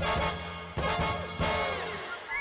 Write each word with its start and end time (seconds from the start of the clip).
you 0.00 0.49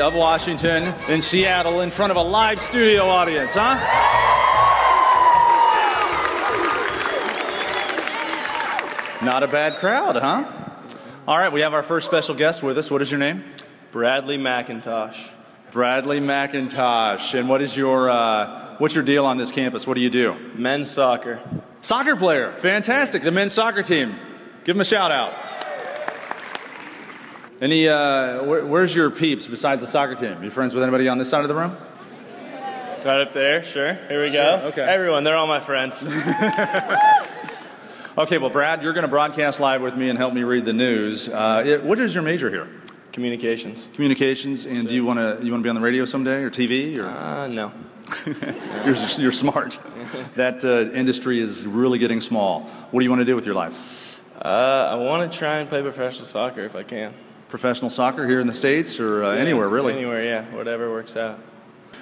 of 0.00 0.14
Washington 0.14 0.94
in 1.08 1.20
Seattle 1.20 1.80
in 1.80 1.90
front 1.90 2.10
of 2.10 2.16
a 2.16 2.22
live 2.22 2.60
studio 2.60 3.04
audience, 3.04 3.54
huh? 3.54 3.76
Not 9.24 9.42
a 9.42 9.46
bad 9.46 9.76
crowd, 9.76 10.16
huh? 10.16 10.50
All 11.28 11.38
right, 11.38 11.52
we 11.52 11.60
have 11.60 11.74
our 11.74 11.82
first 11.82 12.06
special 12.06 12.34
guest 12.34 12.62
with 12.62 12.76
us. 12.78 12.90
What 12.90 13.02
is 13.02 13.10
your 13.10 13.20
name? 13.20 13.44
Bradley 13.92 14.38
McIntosh. 14.38 15.32
Bradley 15.70 16.20
McIntosh. 16.20 17.38
And 17.38 17.48
what 17.48 17.62
is 17.62 17.76
your 17.76 18.10
uh, 18.10 18.76
what's 18.78 18.94
your 18.94 19.04
deal 19.04 19.24
on 19.26 19.36
this 19.36 19.52
campus? 19.52 19.86
What 19.86 19.94
do 19.94 20.00
you 20.00 20.10
do? 20.10 20.34
Men's 20.54 20.90
soccer. 20.90 21.40
Soccer 21.82 22.16
player. 22.16 22.52
Fantastic. 22.52 23.22
The 23.22 23.30
men's 23.30 23.52
soccer 23.52 23.82
team. 23.82 24.16
Give 24.64 24.74
them 24.74 24.80
a 24.80 24.84
shout 24.84 25.12
out. 25.12 25.51
Any, 27.62 27.88
uh, 27.88 28.42
where, 28.42 28.66
where's 28.66 28.92
your 28.92 29.08
peeps 29.08 29.46
besides 29.46 29.80
the 29.80 29.86
soccer 29.86 30.16
team? 30.16 30.42
You 30.42 30.50
friends 30.50 30.74
with 30.74 30.82
anybody 30.82 31.08
on 31.08 31.18
this 31.18 31.30
side 31.30 31.42
of 31.42 31.48
the 31.48 31.54
room? 31.54 31.76
Right 33.04 33.20
up 33.20 33.32
there, 33.32 33.62
sure. 33.62 33.94
Here 33.94 34.20
we 34.20 34.32
go. 34.32 34.58
Sure, 34.58 34.68
okay. 34.70 34.82
Everyone, 34.82 35.22
they're 35.22 35.36
all 35.36 35.46
my 35.46 35.60
friends. 35.60 36.04
Okay, 38.18 38.36
well, 38.36 38.50
Brad, 38.50 38.82
you're 38.82 38.92
going 38.92 39.04
to 39.04 39.08
broadcast 39.08 39.58
live 39.58 39.80
with 39.80 39.96
me 39.96 40.10
and 40.10 40.18
help 40.18 40.34
me 40.34 40.42
read 40.42 40.66
the 40.66 40.74
news. 40.74 41.30
Uh, 41.30 41.62
it, 41.64 41.82
what 41.82 41.98
is 41.98 42.14
your 42.14 42.22
major 42.22 42.50
here? 42.50 42.68
Communications. 43.10 43.88
Communications, 43.94 44.66
and 44.66 44.86
do 44.86 44.94
you 44.94 45.02
want 45.02 45.18
to 45.18 45.42
you 45.42 45.50
want 45.50 45.62
to 45.62 45.64
be 45.64 45.70
on 45.70 45.74
the 45.74 45.80
radio 45.80 46.04
someday 46.04 46.42
or 46.42 46.50
TV? 46.50 46.98
Or 46.98 47.06
Uh, 47.06 47.48
no. 47.48 47.72
you're, 48.84 48.96
you're 49.18 49.32
smart. 49.32 49.80
that 50.34 50.62
uh, 50.62 50.92
industry 50.92 51.40
is 51.40 51.66
really 51.66 51.98
getting 51.98 52.20
small. 52.20 52.64
What 52.90 53.00
do 53.00 53.04
you 53.04 53.10
want 53.10 53.20
to 53.20 53.24
do 53.24 53.34
with 53.34 53.46
your 53.46 53.54
life? 53.54 54.22
Uh, 54.36 54.90
I 54.92 54.96
want 54.96 55.32
to 55.32 55.38
try 55.38 55.60
and 55.60 55.68
play 55.70 55.80
professional 55.80 56.26
soccer 56.26 56.60
if 56.60 56.76
I 56.76 56.82
can. 56.82 57.14
Professional 57.52 57.90
soccer 57.90 58.26
here 58.26 58.40
in 58.40 58.46
the 58.46 58.52
states 58.54 58.98
or 58.98 59.24
uh, 59.24 59.32
anywhere 59.32 59.68
really? 59.68 59.92
Anywhere, 59.92 60.24
yeah. 60.24 60.44
Whatever 60.56 60.90
works 60.90 61.18
out. 61.18 61.38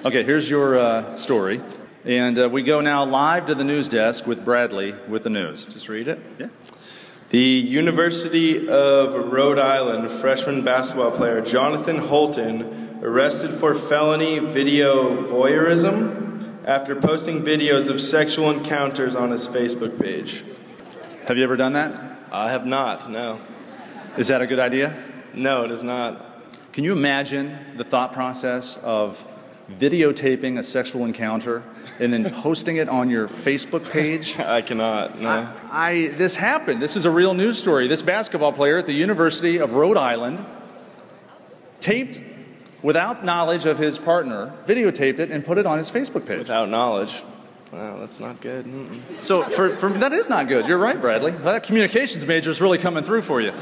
Okay, 0.05 0.23
here's 0.23 0.49
your 0.49 0.77
uh, 0.77 1.17
story. 1.17 1.61
And 2.05 2.39
uh, 2.39 2.49
we 2.49 2.63
go 2.63 2.81
now 2.81 3.05
live 3.05 3.47
to 3.47 3.57
the 3.57 3.65
news 3.65 3.89
desk 3.89 4.29
with 4.29 4.45
Bradley 4.45 4.95
with 5.09 5.25
the 5.25 5.31
news. 5.31 5.65
Just 5.65 5.89
read 5.89 6.07
it. 6.07 6.21
Yeah. 6.39 6.51
The 7.31 7.41
University 7.41 8.69
of 8.69 9.33
Rhode 9.33 9.59
Island 9.59 10.09
freshman 10.13 10.63
basketball 10.63 11.11
player 11.11 11.41
Jonathan 11.41 11.97
Holton 11.97 13.01
arrested 13.03 13.51
for 13.51 13.75
felony 13.75 14.39
video 14.39 15.27
voyeurism 15.27 16.65
after 16.65 16.95
posting 16.95 17.43
videos 17.43 17.89
of 17.89 18.01
sexual 18.01 18.53
encounters 18.53 19.17
on 19.17 19.33
his 19.33 19.49
Facebook 19.49 20.01
page. 20.01 20.45
Have 21.27 21.37
you 21.37 21.43
ever 21.43 21.57
done 21.57 21.73
that? 21.73 22.21
I 22.31 22.53
have 22.53 22.67
not, 22.67 23.11
no. 23.11 23.41
Is 24.17 24.29
that 24.29 24.43
a 24.43 24.47
good 24.47 24.61
idea? 24.61 25.10
No, 25.35 25.65
it 25.65 25.71
is 25.71 25.83
not. 25.83 26.27
Can 26.73 26.85
you 26.85 26.93
imagine 26.93 27.59
the 27.77 27.85
thought 27.85 28.13
process 28.13 28.77
of 28.79 29.25
videotaping 29.71 30.59
a 30.59 30.63
sexual 30.63 31.05
encounter 31.05 31.63
and 31.99 32.13
then 32.13 32.29
posting 32.43 32.77
it 32.77 32.89
on 32.89 33.11
your 33.11 33.29
Facebook 33.29 33.91
page? 33.91 34.39
I 34.39 34.63
cannot, 34.63 35.21
no. 35.21 35.29
I, 35.29 35.53
I 35.71 36.09
this 36.09 36.37
happened. 36.37 36.83
This 36.83 36.97
is 36.97 37.07
a 37.07 37.11
real 37.11 37.35
news 37.35 37.59
story. 37.59 37.87
This 37.87 38.03
basketball 38.03 38.53
player 38.53 38.79
at 38.79 38.87
the 38.87 38.93
University 38.93 39.59
of 39.59 39.75
Rhode 39.75 39.97
Island 39.97 40.45
taped 41.81 42.21
without 42.83 43.25
knowledge 43.25 43.67
of 43.67 43.79
his 43.79 43.99
partner, 43.99 44.53
videotaped 44.67 45.19
it 45.19 45.31
and 45.31 45.45
put 45.45 45.59
it 45.59 45.67
on 45.67 45.79
his 45.79 45.91
Facebook 45.91 46.27
page. 46.27 46.39
Without 46.39 46.69
knowledge. 46.69 47.23
Wow, 47.73 47.99
that's 47.99 48.19
not 48.19 48.41
good. 48.41 48.67
Mm-mm. 48.67 49.23
So 49.23 49.43
for, 49.43 49.77
for 49.77 49.91
that 49.91 50.13
is 50.13 50.29
not 50.29 50.49
good. 50.49 50.67
You're 50.67 50.79
right, 50.79 51.01
Bradley. 51.01 51.31
Well, 51.33 51.53
that 51.53 51.63
communications 51.63 52.27
major 52.27 52.51
is 52.51 52.61
really 52.61 52.79
coming 52.79 53.05
through 53.05 53.23
for 53.23 53.41
you. 53.41 53.53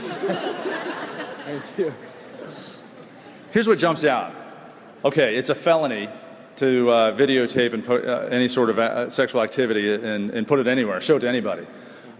Here's 3.51 3.69
what 3.69 3.79
jumps 3.79 4.05
out. 4.05 4.35
Okay, 5.05 5.37
it's 5.37 5.51
a 5.51 5.55
felony 5.55 6.09
to 6.57 6.91
uh, 6.91 7.17
videotape 7.17 7.73
and 7.73 7.85
put, 7.85 8.05
uh, 8.05 8.29
any 8.31 8.49
sort 8.49 8.69
of 8.69 8.79
uh, 8.79 9.09
sexual 9.09 9.43
activity 9.43 9.95
and, 9.95 10.31
and 10.31 10.47
put 10.47 10.59
it 10.59 10.67
anywhere, 10.67 11.01
show 11.01 11.17
it 11.17 11.21
to 11.21 11.29
anybody. 11.29 11.67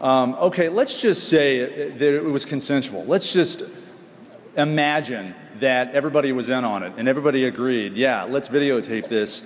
Um, 0.01 0.35
okay, 0.35 0.69
let's 0.69 1.03
just 1.03 1.29
say 1.29 1.91
that 1.91 2.15
it 2.15 2.25
was 2.25 2.45
consensual. 2.45 3.05
Let's 3.05 3.33
just 3.33 3.65
imagine 4.57 5.35
that 5.59 5.93
everybody 5.93 6.31
was 6.31 6.51
in 6.51 6.65
on 6.65 6.85
it 6.85 6.93
and 6.97 7.09
everybody 7.09 7.47
agreed, 7.47 7.97
yeah, 7.97 8.25
let's 8.25 8.49
videotape 8.49 9.09
this. 9.09 9.43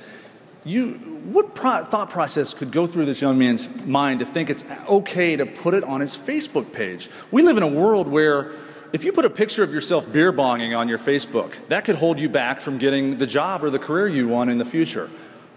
You, 0.64 0.92
what 1.24 1.54
pro- 1.54 1.84
thought 1.84 2.10
process 2.10 2.52
could 2.54 2.70
go 2.70 2.86
through 2.86 3.06
this 3.06 3.20
young 3.20 3.38
man's 3.38 3.74
mind 3.86 4.20
to 4.20 4.26
think 4.26 4.50
it's 4.50 4.64
okay 4.88 5.36
to 5.36 5.46
put 5.46 5.72
it 5.72 5.84
on 5.84 6.00
his 6.02 6.16
Facebook 6.16 6.72
page? 6.72 7.08
We 7.30 7.42
live 7.42 7.56
in 7.56 7.62
a 7.62 7.68
world 7.68 8.08
where 8.08 8.52
if 8.92 9.04
you 9.04 9.12
put 9.12 9.24
a 9.24 9.30
picture 9.30 9.62
of 9.62 9.72
yourself 9.72 10.10
beer 10.12 10.32
bonging 10.32 10.76
on 10.76 10.88
your 10.88 10.98
Facebook, 10.98 11.54
that 11.68 11.84
could 11.84 11.96
hold 11.96 12.18
you 12.18 12.28
back 12.28 12.60
from 12.60 12.78
getting 12.78 13.18
the 13.18 13.26
job 13.26 13.64
or 13.64 13.70
the 13.70 13.78
career 13.78 14.06
you 14.06 14.28
want 14.28 14.50
in 14.50 14.58
the 14.58 14.64
future. 14.64 15.08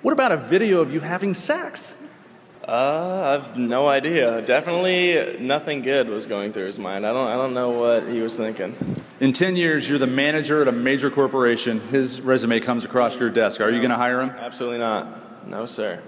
What 0.01 0.13
about 0.13 0.31
a 0.31 0.38
video 0.38 0.81
of 0.81 0.94
you 0.94 1.01
having 1.01 1.34
sex? 1.34 1.96
Uh, 2.68 3.40
I've 3.40 3.57
no 3.57 3.88
idea. 3.88 4.41
Definitely 4.41 5.38
nothing 5.40 5.81
good 5.81 6.09
was 6.09 6.25
going 6.25 6.51
through 6.51 6.66
his 6.66 6.79
mind. 6.79 7.06
I 7.06 7.13
don't, 7.13 7.28
I 7.28 7.35
don't 7.35 7.53
know 7.53 7.72
what 7.72 8.07
he 8.07 8.22
was 8.22 8.38
thinking. 8.38 8.75
In 9.19 9.34
10 9.34 9.56
years, 9.56 9.88
you're 9.90 10.00
the 10.00 10.07
manager 10.07 10.62
at 10.62 10.67
a 10.67 10.72
major 10.72 11.09
corporation. 11.09 11.79
His 11.90 12.22
resume 12.22 12.59
comes 12.62 12.84
across 12.84 13.19
your 13.19 13.29
desk. 13.29 13.62
Are 13.62 13.69
you 13.69 13.78
going 13.78 13.91
to 13.91 13.97
hire 13.97 14.22
him? 14.22 14.29
Absolutely 14.29 14.79
not. 14.79 15.47
No, 15.47 15.66
sir. 15.66 16.02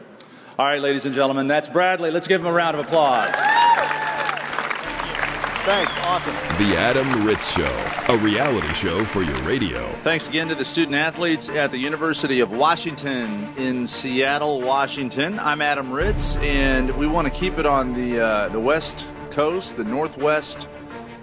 All 0.57 0.65
right, 0.65 0.81
ladies 0.81 1.05
and 1.05 1.13
gentlemen, 1.13 1.47
that's 1.47 1.69
Bradley. 1.69 2.09
Let's 2.09 2.27
give 2.27 2.41
him 2.41 2.47
a 2.47 2.51
round 2.51 2.75
of 2.75 2.85
applause. 2.87 3.66
Thanks. 5.67 5.91
Awesome. 5.97 6.33
The 6.65 6.77
Adam 6.77 7.25
Ritz 7.25 7.51
Show, 7.51 7.85
a 8.07 8.17
reality 8.19 8.73
show 8.73 9.03
for 9.03 9.21
your 9.21 9.35
radio. 9.41 9.85
Thanks 10.01 10.29
again 10.29 10.47
to 10.47 10.55
the 10.55 10.63
student 10.63 10.95
athletes 10.95 11.49
at 11.49 11.71
the 11.71 11.77
University 11.77 12.39
of 12.39 12.53
Washington 12.53 13.49
in 13.57 13.85
Seattle, 13.85 14.61
Washington. 14.61 15.37
I'm 15.39 15.61
Adam 15.61 15.91
Ritz, 15.91 16.37
and 16.37 16.95
we 16.95 17.05
want 17.05 17.27
to 17.27 17.37
keep 17.37 17.57
it 17.57 17.65
on 17.65 17.93
the 17.93 18.17
uh, 18.17 18.47
the 18.47 18.61
West 18.61 19.09
Coast, 19.29 19.75
the 19.75 19.83
Northwest 19.83 20.69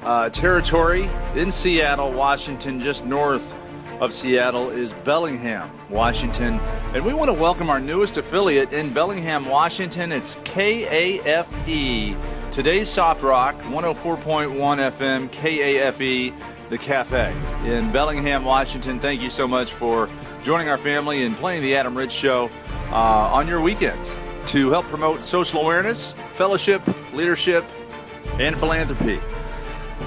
uh, 0.02 0.28
territory 0.28 1.08
in 1.34 1.50
Seattle, 1.50 2.12
Washington, 2.12 2.80
just 2.80 3.06
north 3.06 3.54
of 4.00 4.12
Seattle 4.12 4.68
is 4.68 4.92
Bellingham, 5.04 5.70
Washington. 5.88 6.60
And 6.92 7.02
we 7.02 7.14
want 7.14 7.30
to 7.30 7.32
welcome 7.32 7.70
our 7.70 7.80
newest 7.80 8.18
affiliate 8.18 8.74
in 8.74 8.92
Bellingham, 8.92 9.46
Washington. 9.46 10.12
It's 10.12 10.36
KAFE. 10.36 12.14
Today's 12.54 12.88
Soft 12.88 13.24
Rock, 13.24 13.58
104.1 13.62 14.54
FM, 14.54 15.28
KAFE, 15.32 16.32
The 16.70 16.78
Cafe 16.78 17.34
in 17.64 17.90
Bellingham, 17.90 18.44
Washington. 18.44 19.00
Thank 19.00 19.20
you 19.20 19.28
so 19.28 19.48
much 19.48 19.72
for 19.72 20.08
joining 20.44 20.68
our 20.68 20.78
family 20.78 21.24
and 21.24 21.36
playing 21.36 21.62
the 21.62 21.74
Adam 21.74 21.98
Ritz 21.98 22.14
Show 22.14 22.48
uh, 22.90 22.94
on 22.94 23.48
your 23.48 23.60
weekends 23.60 24.16
to 24.46 24.70
help 24.70 24.86
promote 24.86 25.24
social 25.24 25.62
awareness, 25.62 26.14
fellowship, 26.34 26.80
leadership, 27.12 27.64
and 28.38 28.56
philanthropy. 28.56 29.18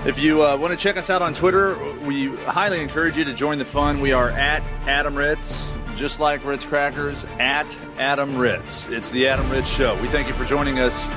If 0.05 0.17
you 0.17 0.41
uh, 0.41 0.55
want 0.55 0.71
to 0.71 0.79
check 0.79 0.95
us 0.95 1.09
out 1.09 1.21
on 1.21 1.33
Twitter, 1.33 1.77
we 2.05 2.33
highly 2.45 2.79
encourage 2.79 3.17
you 3.17 3.25
to 3.25 3.33
join 3.33 3.57
the 3.57 3.65
fun. 3.65 3.99
We 3.99 4.13
are 4.13 4.29
at 4.29 4.63
Adam 4.87 5.15
Ritz, 5.15 5.73
just 5.97 6.19
like 6.19 6.45
Ritz 6.45 6.65
Crackers, 6.65 7.25
at 7.39 7.77
Adam 7.97 8.37
Ritz. 8.37 8.87
It's 8.87 9.09
the 9.09 9.27
Adam 9.27 9.49
Ritz 9.49 9.67
Show. 9.67 9.99
We 10.01 10.07
thank 10.07 10.27
you 10.27 10.33
for 10.33 10.45
joining 10.45 10.79
us, 10.79 11.07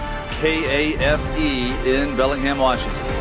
KAFE 0.40 1.84
in 1.84 2.16
Bellingham, 2.16 2.58
Washington. 2.58 3.20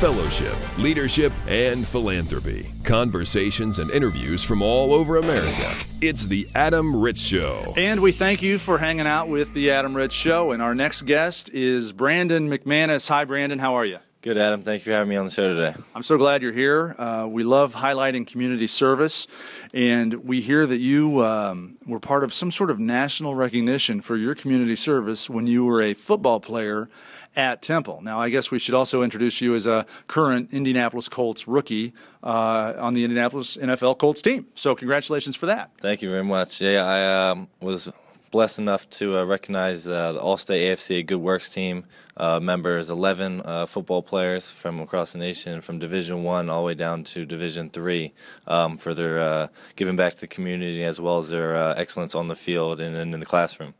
Fellowship, 0.00 0.56
leadership, 0.78 1.30
and 1.46 1.86
philanthropy. 1.86 2.70
Conversations 2.84 3.78
and 3.78 3.90
interviews 3.90 4.42
from 4.42 4.62
all 4.62 4.94
over 4.94 5.16
America. 5.16 5.74
It's 6.00 6.24
the 6.24 6.48
Adam 6.54 6.96
Ritz 6.96 7.20
Show. 7.20 7.74
And 7.76 8.00
we 8.00 8.10
thank 8.10 8.40
you 8.40 8.58
for 8.58 8.78
hanging 8.78 9.06
out 9.06 9.28
with 9.28 9.52
the 9.52 9.70
Adam 9.72 9.94
Ritz 9.94 10.14
Show. 10.14 10.52
And 10.52 10.62
our 10.62 10.74
next 10.74 11.02
guest 11.02 11.50
is 11.50 11.92
Brandon 11.92 12.48
McManus. 12.48 13.10
Hi, 13.10 13.26
Brandon. 13.26 13.58
How 13.58 13.74
are 13.74 13.84
you? 13.84 13.98
Good, 14.22 14.36
Adam. 14.36 14.60
Thank 14.60 14.82
you 14.82 14.84
for 14.84 14.96
having 14.96 15.08
me 15.08 15.16
on 15.16 15.24
the 15.24 15.30
show 15.30 15.48
today. 15.48 15.74
I'm 15.94 16.02
so 16.02 16.18
glad 16.18 16.42
you're 16.42 16.52
here. 16.52 16.94
Uh, 16.98 17.26
we 17.26 17.42
love 17.42 17.74
highlighting 17.74 18.26
community 18.26 18.66
service, 18.66 19.26
and 19.72 20.12
we 20.12 20.42
hear 20.42 20.66
that 20.66 20.76
you 20.76 21.24
um, 21.24 21.78
were 21.86 22.00
part 22.00 22.22
of 22.22 22.34
some 22.34 22.50
sort 22.50 22.70
of 22.70 22.78
national 22.78 23.34
recognition 23.34 24.02
for 24.02 24.18
your 24.18 24.34
community 24.34 24.76
service 24.76 25.30
when 25.30 25.46
you 25.46 25.64
were 25.64 25.80
a 25.80 25.94
football 25.94 26.38
player 26.38 26.90
at 27.34 27.62
Temple. 27.62 28.02
Now, 28.02 28.20
I 28.20 28.28
guess 28.28 28.50
we 28.50 28.58
should 28.58 28.74
also 28.74 29.00
introduce 29.00 29.40
you 29.40 29.54
as 29.54 29.66
a 29.66 29.86
current 30.06 30.52
Indianapolis 30.52 31.08
Colts 31.08 31.48
rookie 31.48 31.94
uh, 32.22 32.74
on 32.76 32.92
the 32.92 33.04
Indianapolis 33.04 33.56
NFL 33.56 33.96
Colts 33.96 34.20
team. 34.20 34.48
So, 34.54 34.74
congratulations 34.74 35.34
for 35.34 35.46
that. 35.46 35.70
Thank 35.78 36.02
you 36.02 36.10
very 36.10 36.24
much. 36.24 36.60
Yeah, 36.60 36.84
I 36.84 37.30
um, 37.30 37.48
was 37.62 37.90
blessed 38.30 38.58
enough 38.58 38.88
to 38.90 39.18
uh, 39.18 39.24
recognize 39.24 39.88
uh, 39.88 40.12
the 40.12 40.20
Allstate 40.20 40.72
AFC 40.72 41.04
Good 41.04 41.20
Works 41.20 41.50
team 41.50 41.84
uh, 42.16 42.38
members, 42.40 42.90
11 42.90 43.42
uh, 43.44 43.66
football 43.66 44.02
players 44.02 44.50
from 44.50 44.80
across 44.80 45.12
the 45.12 45.18
nation, 45.18 45.60
from 45.60 45.78
Division 45.78 46.22
One 46.22 46.48
all 46.48 46.62
the 46.62 46.66
way 46.66 46.74
down 46.74 47.04
to 47.04 47.24
Division 47.26 47.70
Three, 47.70 48.12
um, 48.46 48.76
for 48.76 48.94
their 48.94 49.18
uh, 49.18 49.48
giving 49.76 49.96
back 49.96 50.14
to 50.14 50.20
the 50.20 50.26
community 50.26 50.84
as 50.84 51.00
well 51.00 51.18
as 51.18 51.30
their 51.30 51.56
uh, 51.56 51.74
excellence 51.76 52.14
on 52.14 52.28
the 52.28 52.36
field 52.36 52.80
and, 52.80 52.96
and, 52.96 53.12
in 53.14 53.20
the 53.20 53.26
classroom. 53.26 53.74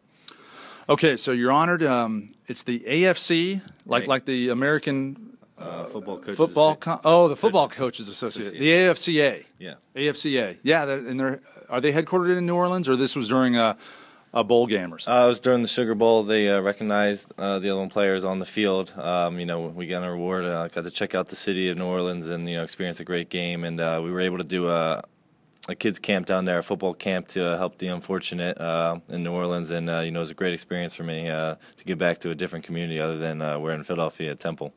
Okay, 0.89 1.17
so 1.17 1.33
you're 1.33 1.53
honored. 1.53 1.83
Um, 1.83 2.29
it's 2.49 2.65
the 2.65 2.81
AFC, 2.81 3.63
like 3.87 4.03
Right. 4.03 4.09
like 4.09 4.25
the 4.25 4.49
American 4.49 5.37
football 5.57 6.19
coaches. 6.19 6.37
football. 6.37 6.75
Co- 6.77 7.01
oh, 7.05 7.29
the 7.29 7.37
Football 7.37 7.69
Coaches 7.69 8.09
Association, 8.09 8.59
the 8.59 8.71
AFCA. 8.71 9.45
Yeah. 9.59 9.75
AFCA. 9.95 10.59
Yeah, 10.63 10.89
and 10.89 11.21
they're 11.21 11.41
are 11.69 11.81
they 11.81 11.93
headquartered 11.93 12.37
in 12.37 12.47
New 12.47 12.57
Orleans, 12.57 12.89
or 12.89 12.97
this 12.97 13.15
was 13.15 13.29
during 13.29 13.57
a, 13.57 13.77
a 14.33 14.45
bowl 14.45 14.67
game 14.67 14.95
or 14.95 14.99
something? 14.99 15.23
Uh, 15.23 15.25
it 15.25 15.29
was 15.29 15.41
during 15.41 15.63
the 15.63 15.69
Sugar 15.69 15.95
Bowl. 15.95 16.23
They 16.23 16.49
uh, 16.49 16.61
recognized 16.61 17.33
uh, 17.39 17.59
the 17.59 17.69
11 17.69 17.91
players 17.91 18.25
on 18.25 18.39
the 18.39 18.47
field. 18.47 18.93
Um, 18.97 19.41
you 19.41 19.47
know, 19.47 19.61
we 19.61 19.87
got 19.87 20.03
an 20.03 20.09
award. 20.09 20.45
Uh, 20.45 20.69
got 20.69 20.85
to 20.85 20.91
check 20.91 21.15
out 21.15 21.29
the 21.29 21.37
city 21.37 21.69
of 21.69 21.79
New 21.79 21.87
Orleans 21.87 22.29
and 22.29 22.49
you 22.49 22.57
know 22.57 22.63
experience 22.63 23.01
a 23.01 23.05
great 23.05 23.29
game. 23.29 23.65
And 23.65 23.81
uh, 23.81 24.01
we 24.03 24.11
were 24.11 24.21
able 24.21 24.39
to 24.39 24.45
do 24.45 24.69
a, 24.69 25.03
a 25.69 25.75
kids 25.75 25.99
camp 25.99 26.27
down 26.27 26.45
there, 26.45 26.59
a 26.59 26.63
football 26.63 26.95
camp 26.95 27.29
to 27.29 27.55
uh, 27.55 27.59
help 27.59 27.79
the 27.79 27.89
unfortunate 27.89 28.61
uh, 28.61 29.01
in 29.09 29.23
New 29.23 29.33
Orleans. 29.33 29.71
And 29.71 29.91
uh, 29.91 30.01
you 30.01 30.11
know, 30.11 30.21
it 30.21 30.23
was 30.23 30.31
a 30.31 30.35
great 30.35 30.55
experience 30.55 30.95
for 30.95 31.03
me 31.05 31.29
uh, 31.29 31.57
to 31.77 31.85
get 31.85 31.99
back 31.99 32.19
to 32.21 32.31
a 32.31 32.35
different 32.35 32.65
community 32.65 33.01
other 33.01 33.19
than 33.19 33.43
uh, 33.43 33.59
we're 33.59 33.73
in 33.73 33.83
Philadelphia 33.83 34.33
at 34.33 34.39
Temple. 34.39 34.73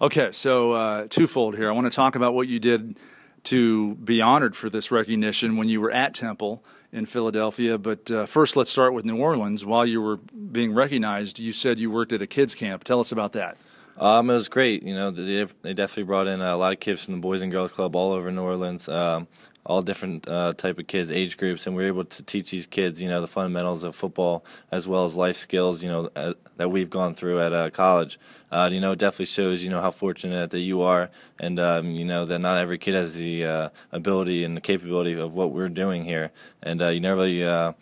Okay, 0.00 0.32
so 0.32 0.72
uh, 0.72 1.06
twofold 1.08 1.56
here. 1.56 1.68
I 1.68 1.72
want 1.72 1.90
to 1.90 1.94
talk 1.94 2.16
about 2.16 2.34
what 2.34 2.48
you 2.48 2.58
did 2.58 2.98
to 3.44 3.94
be 3.96 4.20
honored 4.20 4.56
for 4.56 4.68
this 4.68 4.90
recognition 4.90 5.56
when 5.56 5.68
you 5.68 5.80
were 5.80 5.90
at 5.90 6.14
Temple 6.14 6.64
in 6.92 7.06
Philadelphia. 7.06 7.78
But 7.78 8.10
uh, 8.10 8.26
first, 8.26 8.56
let's 8.56 8.70
start 8.70 8.94
with 8.94 9.04
New 9.04 9.16
Orleans. 9.16 9.64
While 9.64 9.86
you 9.86 10.02
were 10.02 10.16
being 10.16 10.74
recognized, 10.74 11.38
you 11.38 11.52
said 11.52 11.78
you 11.78 11.90
worked 11.90 12.12
at 12.12 12.22
a 12.22 12.26
kids 12.26 12.54
camp. 12.54 12.84
Tell 12.84 13.00
us 13.00 13.12
about 13.12 13.32
that. 13.32 13.56
Um, 13.98 14.30
it 14.30 14.34
was 14.34 14.48
great. 14.48 14.82
You 14.82 14.94
know, 14.94 15.10
they, 15.10 15.46
they 15.62 15.74
definitely 15.74 16.04
brought 16.04 16.26
in 16.26 16.40
a 16.40 16.56
lot 16.56 16.72
of 16.72 16.80
kids 16.80 17.04
from 17.04 17.14
the 17.14 17.20
Boys 17.20 17.42
and 17.42 17.52
Girls 17.52 17.72
Club 17.72 17.94
all 17.94 18.12
over 18.12 18.30
New 18.30 18.42
Orleans. 18.42 18.88
Um, 18.88 19.28
all 19.64 19.80
different 19.80 20.28
uh, 20.28 20.52
type 20.54 20.78
of 20.78 20.86
kids, 20.86 21.12
age 21.12 21.36
groups, 21.36 21.66
and 21.66 21.76
we're 21.76 21.86
able 21.86 22.04
to 22.04 22.22
teach 22.22 22.50
these 22.50 22.66
kids, 22.66 23.00
you 23.00 23.08
know, 23.08 23.20
the 23.20 23.28
fundamentals 23.28 23.84
of 23.84 23.94
football 23.94 24.44
as 24.70 24.88
well 24.88 25.04
as 25.04 25.14
life 25.14 25.36
skills, 25.36 25.82
you 25.82 25.88
know, 25.88 26.10
uh, 26.16 26.34
that 26.56 26.70
we've 26.70 26.90
gone 26.90 27.14
through 27.14 27.40
at 27.40 27.52
uh, 27.52 27.70
college. 27.70 28.18
Uh, 28.50 28.68
you 28.72 28.80
know, 28.80 28.92
it 28.92 28.98
definitely 28.98 29.26
shows, 29.26 29.62
you 29.62 29.70
know, 29.70 29.80
how 29.80 29.90
fortunate 29.90 30.50
that 30.50 30.60
you 30.60 30.82
are, 30.82 31.10
and 31.38 31.60
um, 31.60 31.92
you 31.92 32.04
know 32.04 32.24
that 32.24 32.40
not 32.40 32.58
every 32.58 32.78
kid 32.78 32.94
has 32.94 33.14
the 33.16 33.44
uh, 33.44 33.68
ability 33.92 34.44
and 34.44 34.56
the 34.56 34.60
capability 34.60 35.12
of 35.14 35.34
what 35.34 35.52
we're 35.52 35.68
doing 35.68 36.04
here, 36.04 36.32
and 36.62 36.82
uh, 36.82 36.88
you 36.88 37.00
never 37.00 37.22
really. 37.22 37.72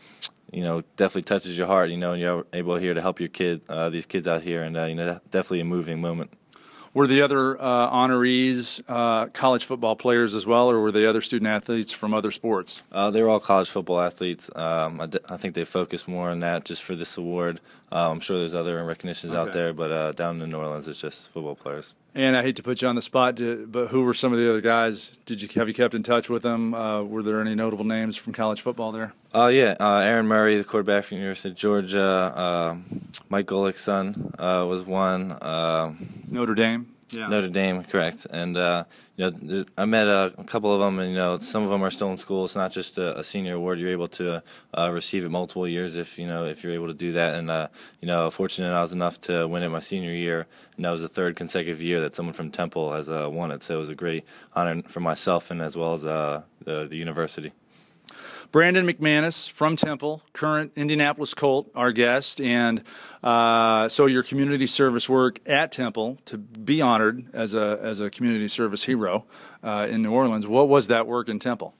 You 0.52 0.64
know, 0.64 0.82
definitely 0.96 1.22
touches 1.22 1.56
your 1.56 1.68
heart. 1.68 1.90
You 1.90 1.96
know, 1.96 2.10
and 2.10 2.20
you're 2.20 2.44
able 2.52 2.74
here 2.74 2.92
to 2.92 3.00
help 3.00 3.20
your 3.20 3.28
kid, 3.28 3.60
these 3.92 4.04
kids 4.04 4.26
out 4.26 4.42
here, 4.42 4.64
and 4.64 4.74
you 4.74 4.96
know, 4.96 5.20
definitely 5.30 5.60
a 5.60 5.64
moving 5.64 6.00
moment. 6.00 6.32
Were 6.92 7.06
the 7.06 7.22
other 7.22 7.60
uh, 7.62 7.88
honorees 7.90 8.82
uh, 8.88 9.26
college 9.26 9.64
football 9.64 9.94
players 9.94 10.34
as 10.34 10.44
well, 10.44 10.68
or 10.68 10.80
were 10.80 10.90
they 10.90 11.06
other 11.06 11.20
student 11.20 11.48
athletes 11.48 11.92
from 11.92 12.12
other 12.12 12.32
sports? 12.32 12.82
Uh, 12.90 13.12
they 13.12 13.22
were 13.22 13.28
all 13.28 13.38
college 13.38 13.70
football 13.70 14.00
athletes. 14.00 14.50
Um, 14.56 15.00
I, 15.00 15.06
d- 15.06 15.20
I 15.28 15.36
think 15.36 15.54
they 15.54 15.64
focused 15.64 16.08
more 16.08 16.30
on 16.30 16.40
that 16.40 16.64
just 16.64 16.82
for 16.82 16.96
this 16.96 17.16
award. 17.16 17.60
Uh, 17.92 18.10
I'm 18.10 18.20
sure 18.20 18.38
there's 18.38 18.54
other 18.54 18.82
recognitions 18.84 19.34
out 19.34 19.52
there, 19.52 19.72
but 19.72 19.90
uh, 19.90 20.12
down 20.12 20.40
in 20.40 20.50
New 20.50 20.58
Orleans, 20.58 20.86
it's 20.86 21.00
just 21.00 21.30
football 21.30 21.56
players. 21.56 21.94
And 22.14 22.36
I 22.36 22.42
hate 22.42 22.56
to 22.56 22.62
put 22.62 22.82
you 22.82 22.88
on 22.88 22.96
the 22.96 23.02
spot, 23.02 23.36
but 23.66 23.88
who 23.88 24.02
were 24.02 24.14
some 24.14 24.32
of 24.32 24.38
the 24.38 24.48
other 24.50 24.60
guys? 24.60 25.16
Did 25.26 25.42
you 25.42 25.48
have 25.54 25.68
you 25.68 25.74
kept 25.74 25.94
in 25.94 26.02
touch 26.02 26.28
with 26.28 26.42
them? 26.42 26.74
Uh, 26.74 27.02
were 27.02 27.22
there 27.22 27.40
any 27.40 27.54
notable 27.54 27.84
names 27.84 28.16
from 28.16 28.32
college 28.32 28.60
football 28.60 28.90
there? 28.90 29.12
Oh 29.32 29.46
yeah, 29.46 29.76
uh, 29.78 29.98
Aaron 29.98 30.26
Murray, 30.26 30.56
the 30.56 30.64
quarterback 30.64 31.04
from 31.04 31.18
University 31.18 31.50
of 31.50 31.54
Georgia. 31.54 32.02
Uh, 32.02 32.76
Mike 33.28 33.46
Golic's 33.46 33.80
son 33.80 34.34
uh, 34.38 34.66
was 34.68 34.84
one. 34.84 35.32
Uh, 35.32 35.94
Notre 36.28 36.54
Dame. 36.54 36.88
Yeah. 37.12 37.28
Notre 37.28 37.48
Dame, 37.48 37.82
correct. 37.84 38.26
And 38.30 38.56
uh, 38.56 38.84
you 39.20 39.30
know, 39.30 39.64
I 39.76 39.84
met 39.84 40.06
a, 40.06 40.32
a 40.38 40.44
couple 40.44 40.72
of 40.72 40.80
them, 40.80 40.98
and 40.98 41.10
you 41.10 41.16
know, 41.16 41.38
some 41.38 41.62
of 41.62 41.68
them 41.68 41.82
are 41.82 41.90
still 41.90 42.10
in 42.10 42.16
school. 42.16 42.46
It's 42.46 42.56
not 42.56 42.72
just 42.72 42.96
a, 42.96 43.18
a 43.18 43.24
senior 43.24 43.56
award; 43.56 43.78
you're 43.78 43.90
able 43.90 44.08
to 44.08 44.42
uh, 44.72 44.90
receive 44.90 45.26
it 45.26 45.28
multiple 45.28 45.68
years 45.68 45.96
if 45.96 46.18
you 46.18 46.26
know 46.26 46.46
if 46.46 46.64
you're 46.64 46.72
able 46.72 46.86
to 46.86 46.94
do 46.94 47.12
that. 47.12 47.38
And 47.38 47.50
uh, 47.50 47.68
you 48.00 48.06
know, 48.06 48.30
fortunate 48.30 48.72
I 48.72 48.80
was 48.80 48.94
enough 48.94 49.20
to 49.22 49.46
win 49.46 49.62
it 49.62 49.68
my 49.68 49.80
senior 49.80 50.12
year, 50.12 50.46
and 50.76 50.86
that 50.86 50.90
was 50.90 51.02
the 51.02 51.08
third 51.08 51.36
consecutive 51.36 51.82
year 51.82 52.00
that 52.00 52.14
someone 52.14 52.32
from 52.32 52.50
Temple 52.50 52.92
has 52.94 53.10
uh, 53.10 53.28
won 53.30 53.50
it. 53.50 53.62
So 53.62 53.74
it 53.74 53.78
was 53.78 53.90
a 53.90 53.94
great 53.94 54.24
honor 54.54 54.82
for 54.88 55.00
myself 55.00 55.50
and 55.50 55.60
as 55.60 55.76
well 55.76 55.92
as 55.92 56.06
uh, 56.06 56.42
the 56.64 56.86
the 56.86 56.96
university. 56.96 57.52
Brandon 58.52 58.86
McManus 58.86 59.50
from 59.50 59.76
Temple, 59.76 60.22
current 60.32 60.72
Indianapolis 60.76 61.34
Colt, 61.34 61.70
our 61.74 61.92
guest, 61.92 62.40
and 62.40 62.82
uh, 63.22 63.88
so 63.88 64.06
your 64.06 64.22
community 64.22 64.66
service 64.66 65.08
work 65.08 65.38
at 65.46 65.72
Temple 65.72 66.18
to 66.24 66.38
be 66.38 66.80
honored 66.80 67.26
as 67.32 67.54
a 67.54 67.78
as 67.82 68.00
a 68.00 68.10
community 68.10 68.48
service 68.48 68.84
hero 68.84 69.24
uh, 69.62 69.86
in 69.88 70.02
New 70.02 70.12
Orleans. 70.12 70.46
What 70.46 70.68
was 70.68 70.88
that 70.88 71.06
work 71.06 71.28
in 71.28 71.38
Temple? 71.38 71.74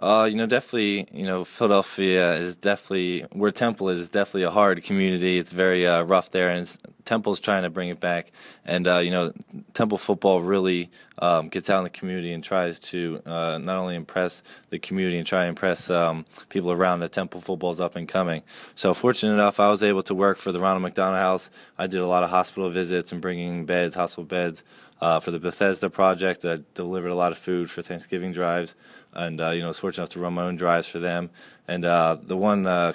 Uh, 0.00 0.26
you 0.30 0.34
know, 0.34 0.46
definitely, 0.46 1.06
you 1.12 1.26
know, 1.26 1.44
Philadelphia 1.44 2.32
is 2.32 2.56
definitely 2.56 3.20
where 3.32 3.50
Temple 3.50 3.90
is 3.90 4.08
definitely 4.08 4.44
a 4.44 4.50
hard 4.50 4.82
community. 4.82 5.36
It's 5.36 5.52
very 5.52 5.86
uh, 5.86 6.04
rough 6.04 6.30
there, 6.30 6.48
and 6.48 6.74
Temple's 7.04 7.38
trying 7.38 7.64
to 7.64 7.70
bring 7.70 7.90
it 7.90 8.00
back. 8.00 8.32
And 8.64 8.88
uh, 8.88 8.98
you 8.98 9.10
know, 9.10 9.34
Temple 9.74 9.98
football 9.98 10.40
really 10.40 10.90
um, 11.18 11.50
gets 11.50 11.68
out 11.68 11.78
in 11.78 11.84
the 11.84 11.90
community 11.90 12.32
and 12.32 12.42
tries 12.42 12.78
to 12.78 13.20
uh, 13.26 13.58
not 13.58 13.76
only 13.76 13.94
impress 13.94 14.42
the 14.70 14.78
community 14.78 15.18
and 15.18 15.26
try 15.26 15.42
to 15.42 15.48
impress 15.48 15.90
um, 15.90 16.24
people 16.48 16.72
around 16.72 17.00
that 17.00 17.12
Temple 17.12 17.42
football 17.42 17.70
is 17.70 17.80
up 17.80 17.94
and 17.94 18.08
coming. 18.08 18.42
So, 18.74 18.94
fortunate 18.94 19.34
enough, 19.34 19.60
I 19.60 19.68
was 19.68 19.82
able 19.82 20.02
to 20.04 20.14
work 20.14 20.38
for 20.38 20.50
the 20.50 20.60
Ronald 20.60 20.82
McDonald 20.82 21.18
House. 21.18 21.50
I 21.76 21.86
did 21.86 22.00
a 22.00 22.06
lot 22.06 22.22
of 22.22 22.30
hospital 22.30 22.70
visits 22.70 23.12
and 23.12 23.20
bringing 23.20 23.66
beds, 23.66 23.96
hospital 23.96 24.24
beds. 24.24 24.64
Uh, 25.00 25.18
for 25.18 25.30
the 25.30 25.38
Bethesda 25.38 25.88
project, 25.88 26.44
I 26.44 26.58
delivered 26.74 27.10
a 27.10 27.14
lot 27.14 27.32
of 27.32 27.38
food 27.38 27.70
for 27.70 27.82
Thanksgiving 27.82 28.32
drives, 28.32 28.74
and 29.12 29.40
uh, 29.40 29.50
you 29.50 29.62
know, 29.62 29.68
was 29.68 29.78
fortunate 29.78 30.02
enough 30.02 30.12
to 30.14 30.20
run 30.20 30.34
my 30.34 30.42
own 30.42 30.56
drives 30.56 30.86
for 30.86 30.98
them. 30.98 31.30
And 31.66 31.84
uh, 31.84 32.18
the 32.20 32.36
one 32.36 32.66
uh, 32.66 32.92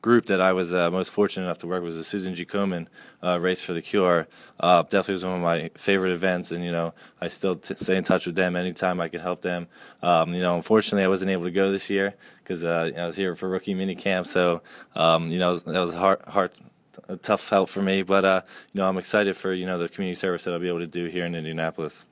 group 0.00 0.26
that 0.26 0.40
I 0.40 0.52
was 0.52 0.74
uh, 0.74 0.90
most 0.90 1.12
fortunate 1.12 1.44
enough 1.44 1.58
to 1.58 1.66
work 1.66 1.82
with 1.82 1.94
was 1.94 1.96
the 1.96 2.04
Susan 2.04 2.34
G. 2.34 2.44
Komen 2.44 2.88
uh, 3.22 3.38
Race 3.40 3.62
for 3.62 3.72
the 3.72 3.80
Cure. 3.80 4.26
Uh, 4.58 4.82
definitely 4.82 5.12
was 5.12 5.24
one 5.24 5.34
of 5.34 5.40
my 5.40 5.70
favorite 5.74 6.12
events, 6.12 6.50
and 6.50 6.64
you 6.64 6.72
know, 6.72 6.92
I 7.20 7.28
still 7.28 7.54
t- 7.54 7.76
stay 7.76 7.96
in 7.96 8.04
touch 8.04 8.26
with 8.26 8.34
them 8.34 8.56
anytime 8.56 9.00
I 9.00 9.08
can 9.08 9.20
help 9.20 9.42
them. 9.42 9.68
Um, 10.02 10.34
you 10.34 10.40
know, 10.40 10.56
unfortunately, 10.56 11.04
I 11.04 11.08
wasn't 11.08 11.30
able 11.30 11.44
to 11.44 11.50
go 11.50 11.70
this 11.70 11.88
year 11.88 12.14
because 12.42 12.64
uh, 12.64 12.90
I 12.96 13.06
was 13.06 13.16
here 13.16 13.34
for 13.36 13.48
rookie 13.48 13.74
mini 13.74 13.94
camp, 13.94 14.26
so 14.26 14.62
um, 14.94 15.30
you 15.30 15.38
know, 15.38 15.54
that 15.54 15.80
was 15.80 15.94
hard, 15.94 16.20
hard 16.26 16.50
a 17.08 17.16
tough 17.16 17.48
help 17.48 17.68
for 17.68 17.82
me, 17.82 18.02
but 18.02 18.24
uh, 18.24 18.40
you 18.72 18.80
know 18.80 18.88
I'm 18.88 18.98
excited 18.98 19.36
for 19.36 19.52
you 19.52 19.66
know 19.66 19.78
the 19.78 19.88
community 19.88 20.14
service 20.14 20.44
that 20.44 20.52
I'll 20.52 20.60
be 20.60 20.68
able 20.68 20.80
to 20.80 20.86
do 20.86 21.06
here 21.06 21.24
in 21.24 21.34
Indianapolis. 21.34 22.04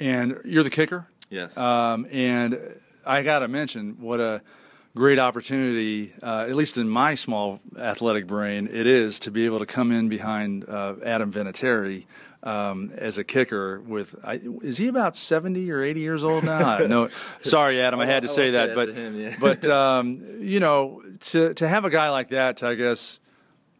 And 0.00 0.40
you're 0.44 0.62
the 0.62 0.70
kicker. 0.70 1.08
Yes. 1.30 1.56
Um, 1.56 2.06
and 2.10 2.58
I 3.04 3.22
got 3.22 3.40
to 3.40 3.48
mention 3.48 3.96
what 4.00 4.20
a 4.20 4.42
great 4.94 5.18
opportunity, 5.18 6.12
uh, 6.22 6.46
at 6.48 6.54
least 6.54 6.78
in 6.78 6.88
my 6.88 7.14
small 7.14 7.60
athletic 7.78 8.26
brain, 8.26 8.68
it 8.70 8.86
is 8.86 9.20
to 9.20 9.30
be 9.30 9.44
able 9.44 9.58
to 9.58 9.66
come 9.66 9.92
in 9.92 10.08
behind 10.08 10.68
uh, 10.68 10.94
Adam 11.04 11.32
Vinatieri 11.32 12.06
um, 12.42 12.90
as 12.96 13.18
a 13.18 13.24
kicker. 13.24 13.80
With 13.80 14.14
I, 14.24 14.40
is 14.62 14.76
he 14.78 14.88
about 14.88 15.16
seventy 15.16 15.70
or 15.70 15.82
eighty 15.82 16.00
years 16.00 16.24
old 16.24 16.44
now? 16.44 16.78
no, 16.78 17.08
sorry, 17.40 17.80
Adam, 17.80 18.00
I 18.00 18.06
had 18.06 18.22
to 18.22 18.28
I 18.28 18.32
say 18.32 18.50
that, 18.52 18.70
say 18.70 18.74
that 18.74 18.74
but 18.74 18.94
him, 18.94 19.20
yeah. 19.20 19.36
but 19.38 19.66
um, 19.70 20.20
you 20.40 20.60
know, 20.60 21.02
to 21.20 21.54
to 21.54 21.68
have 21.68 21.84
a 21.84 21.90
guy 21.90 22.10
like 22.10 22.30
that, 22.30 22.62
I 22.62 22.74
guess, 22.74 23.20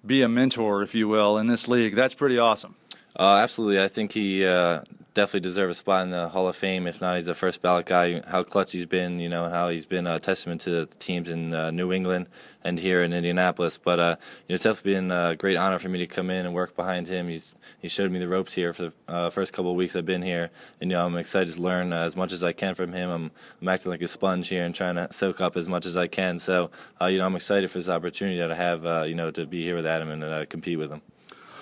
be 0.05 0.23
a 0.23 0.28
mentor, 0.28 0.83
if 0.83 0.95
you 0.95 1.09
will, 1.09 1.38
in 1.38 1.47
this 1.47 1.69
league, 1.69 1.95
that's 1.95 2.14
pretty 2.14 2.38
awesome. 2.38 2.76
Uh, 3.19 3.37
absolutely, 3.43 3.83
I 3.83 3.88
think 3.88 4.12
he 4.12 4.45
uh, 4.47 4.83
definitely 5.19 5.41
deserves 5.41 5.77
a 5.77 5.81
spot 5.81 6.05
in 6.05 6.11
the 6.11 6.29
Hall 6.29 6.47
of 6.47 6.55
Fame. 6.55 6.87
If 6.87 7.01
not, 7.01 7.17
he's 7.17 7.27
a 7.27 7.35
first 7.35 7.61
ballot 7.61 7.87
guy. 7.87 8.23
How 8.29 8.45
clutch 8.45 8.71
he's 8.71 8.87
been, 8.87 9.19
you 9.19 9.29
know, 9.29 9.49
how 9.49 9.69
he's 9.69 9.85
been 9.85 10.07
a 10.07 10.21
testament 10.21 10.61
to 10.61 10.71
the 10.71 10.87
teams 11.01 11.29
in 11.29 11.53
uh, 11.53 11.73
New 11.73 11.93
England 11.93 12.29
and 12.63 12.79
here 12.79 13.03
in 13.03 13.13
Indianapolis. 13.13 13.79
But 13.79 13.99
uh, 13.99 14.17
you 14.21 14.53
know, 14.53 14.55
it's 14.55 14.63
definitely 14.63 14.95
been 14.95 15.11
a 15.11 15.35
great 15.35 15.57
honor 15.57 15.81
for 15.81 15.89
me 15.89 15.99
to 15.99 16.07
come 16.07 16.31
in 16.31 16.47
and 16.47 16.55
work 16.55 16.77
behind 16.77 17.09
him. 17.09 17.27
He's 17.27 17.57
he 17.83 17.89
showed 17.89 18.13
me 18.13 18.21
the 18.21 18.29
ropes 18.29 18.55
here 18.55 18.73
for 18.73 18.83
the 18.83 18.93
uh, 19.09 19.31
first 19.31 19.53
couple 19.53 19.73
of 19.73 19.77
weeks 19.77 19.97
I've 19.97 20.07
been 20.07 20.23
here, 20.23 20.51
and 20.81 20.89
you 20.89 20.97
know, 20.97 21.05
I'm 21.05 21.17
excited 21.17 21.53
to 21.53 21.61
learn 21.61 21.93
uh, 21.93 22.03
as 22.03 22.15
much 22.15 22.33
as 22.33 22.45
I 22.45 22.53
can 22.53 22.77
from 22.77 22.93
him. 22.93 23.11
I'm 23.11 23.31
I'm 23.61 23.69
acting 23.69 23.91
like 23.91 24.03
a 24.03 24.07
sponge 24.07 24.47
here 24.47 24.65
and 24.65 24.73
trying 24.73 24.95
to 24.95 25.13
soak 25.13 25.41
up 25.41 25.57
as 25.57 25.69
much 25.69 25.85
as 25.85 25.97
I 25.97 26.07
can. 26.07 26.39
So 26.39 26.71
uh, 27.01 27.07
you 27.07 27.19
know, 27.19 27.27
I'm 27.27 27.35
excited 27.35 27.69
for 27.73 27.79
this 27.79 27.89
opportunity 27.89 28.39
that 28.39 28.53
I 28.53 28.55
have, 28.55 28.87
uh, 28.87 29.03
you 29.03 29.17
know, 29.17 29.33
to 29.33 29.47
be 29.47 29.65
here 29.65 29.75
with 29.75 29.87
Adam 29.87 30.11
and 30.11 30.49
compete 30.49 30.79
with 30.79 30.93
him. 30.93 31.03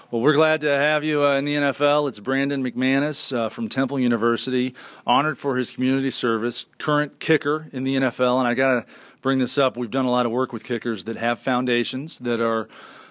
Well, 0.09 0.23
we're 0.23 0.35
glad 0.35 0.61
to 0.61 0.69
have 0.69 1.03
you 1.03 1.25
uh, 1.25 1.37
in 1.37 1.45
the 1.45 1.57
NFL. 1.57 2.09
It's 2.09 2.21
Brandon 2.21 2.63
McManus 2.63 3.37
uh, 3.37 3.49
from 3.49 3.69
Temple 3.69 3.99
University, 3.99 4.73
honored 5.05 5.37
for 5.37 5.57
his 5.57 5.73
community 5.73 6.11
service, 6.11 6.69
current 6.79 7.19
kicker 7.19 7.67
in 7.73 7.83
the 7.83 7.97
NFL. 7.97 8.39
And 8.39 8.47
I 8.47 8.55
got 8.55 8.87
to 8.87 8.93
bring 9.21 9.41
this 9.41 9.59
up. 9.59 9.77
We've 9.77 9.91
done 9.91 10.05
a 10.05 10.11
lot 10.13 10.25
of 10.25 10.31
work 10.31 10.53
with 10.53 10.63
kickers 10.63 11.07
that 11.07 11.17
have 11.17 11.41
foundations 11.41 12.21
that 12.21 12.41
are 12.41 12.69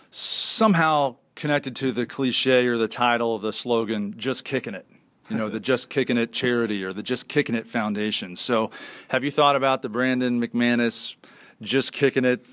somehow 0.10 1.18
connected 1.36 1.76
to 1.76 1.92
the 1.92 2.06
cliche 2.06 2.66
or 2.66 2.78
the 2.78 2.88
title, 2.88 3.36
of 3.36 3.42
the 3.42 3.52
slogan, 3.52 4.18
just 4.18 4.46
kicking 4.46 4.74
it. 4.74 4.88
You 5.30 5.36
know, 5.36 5.50
the 5.50 5.60
Just 5.76 5.90
Kicking 5.90 6.18
It 6.18 6.32
charity 6.32 6.86
or 6.86 6.94
the 6.94 7.04
Just 7.04 7.28
Kicking 7.28 7.56
It 7.56 7.68
Foundation. 7.68 8.38
So, 8.38 8.72
have 9.10 9.26
you 9.26 9.32
thought 9.32 9.58
about 9.58 9.82
the 9.82 9.90
Brandon 9.90 10.40
McManus 10.40 11.18
Just 11.62 11.92
Kicking 11.92 12.24
It 12.24 12.46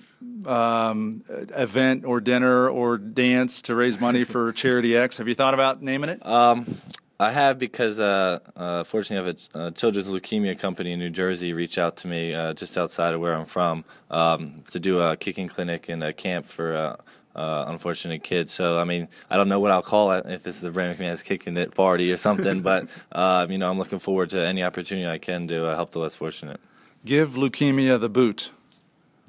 um, 0.46 1.22
event 1.28 2.04
or 2.04 2.20
dinner 2.20 2.68
or 2.68 2.98
dance 2.98 3.62
to 3.62 3.74
raise 3.74 4.00
money 4.00 4.24
for 4.24 4.52
Charity 4.62 4.96
X. 4.96 5.18
Have 5.18 5.28
you 5.28 5.34
thought 5.34 5.54
about 5.54 5.82
naming 5.82 6.10
it? 6.10 6.24
Um, 6.26 6.78
I 7.22 7.30
have 7.30 7.56
because, 7.56 8.00
uh, 8.00 8.40
uh, 8.56 8.82
fortunately, 8.82 9.24
I 9.24 9.28
have 9.28 9.36
a, 9.54 9.66
a, 9.68 9.70
children's 9.70 10.08
leukemia 10.08 10.58
company 10.58 10.92
in 10.92 10.98
New 10.98 11.10
Jersey 11.10 11.52
reach 11.52 11.78
out 11.78 11.96
to 11.98 12.08
me 12.08 12.34
uh, 12.34 12.52
just 12.52 12.76
outside 12.76 13.14
of 13.14 13.20
where 13.20 13.34
I'm 13.34 13.44
from 13.44 13.84
um, 14.10 14.62
to 14.72 14.80
do 14.80 15.00
a 15.00 15.16
kicking 15.16 15.46
clinic 15.46 15.88
and 15.88 16.02
a 16.02 16.12
camp 16.12 16.46
for 16.46 16.74
uh, 16.74 16.96
uh, 17.38 17.66
unfortunate 17.68 18.24
kids. 18.24 18.50
So, 18.50 18.76
I 18.76 18.82
mean, 18.82 19.06
I 19.30 19.36
don't 19.36 19.48
know 19.48 19.60
what 19.60 19.70
I'll 19.70 19.82
call 19.82 20.10
it 20.12 20.26
if 20.26 20.46
it's 20.48 20.58
the 20.58 20.72
Brandon 20.72 20.98
McManus 20.98 21.22
kicking 21.24 21.56
it 21.56 21.74
party 21.74 22.10
or 22.10 22.16
something, 22.16 22.60
but, 22.70 22.88
uh, 23.12 23.46
you 23.48 23.58
know, 23.58 23.70
I'm 23.70 23.78
looking 23.78 24.00
forward 24.00 24.30
to 24.30 24.44
any 24.44 24.64
opportunity 24.64 25.08
I 25.08 25.18
can 25.18 25.46
to 25.46 25.62
help 25.76 25.92
the 25.92 26.00
less 26.00 26.16
fortunate. 26.16 26.60
Give 27.04 27.30
leukemia 27.30 28.00
the 28.00 28.08
boot. 28.08 28.50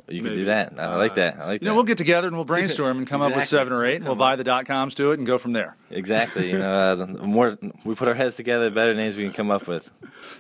You 0.09 0.21
could 0.21 0.33
do 0.33 0.45
that. 0.45 0.77
I 0.77 0.97
like 0.97 1.15
that. 1.15 1.39
I 1.39 1.45
like 1.45 1.61
you 1.61 1.67
know, 1.67 1.75
we'll 1.75 1.85
get 1.85 1.97
together 1.97 2.27
and 2.27 2.35
we'll 2.35 2.45
brainstorm 2.45 2.97
and 2.97 3.07
come 3.07 3.21
exactly. 3.21 3.33
up 3.33 3.41
with 3.41 3.47
seven 3.47 3.73
or 3.73 3.85
eight, 3.85 3.95
and 3.97 4.05
we'll 4.05 4.15
buy 4.15 4.35
the 4.35 4.43
dot 4.43 4.65
coms 4.65 4.95
to 4.95 5.11
it 5.11 5.17
and 5.17 5.25
go 5.25 5.37
from 5.37 5.53
there. 5.53 5.75
Exactly. 5.89 6.51
You 6.51 6.59
know, 6.59 6.71
uh, 6.71 6.95
the 6.95 7.07
more 7.25 7.57
we 7.85 7.95
put 7.95 8.09
our 8.09 8.13
heads 8.13 8.35
together, 8.35 8.69
the 8.69 8.75
better 8.75 8.93
names 8.93 9.15
we 9.15 9.23
can 9.23 9.33
come 9.33 9.49
up 9.49 9.65
with. 9.65 9.89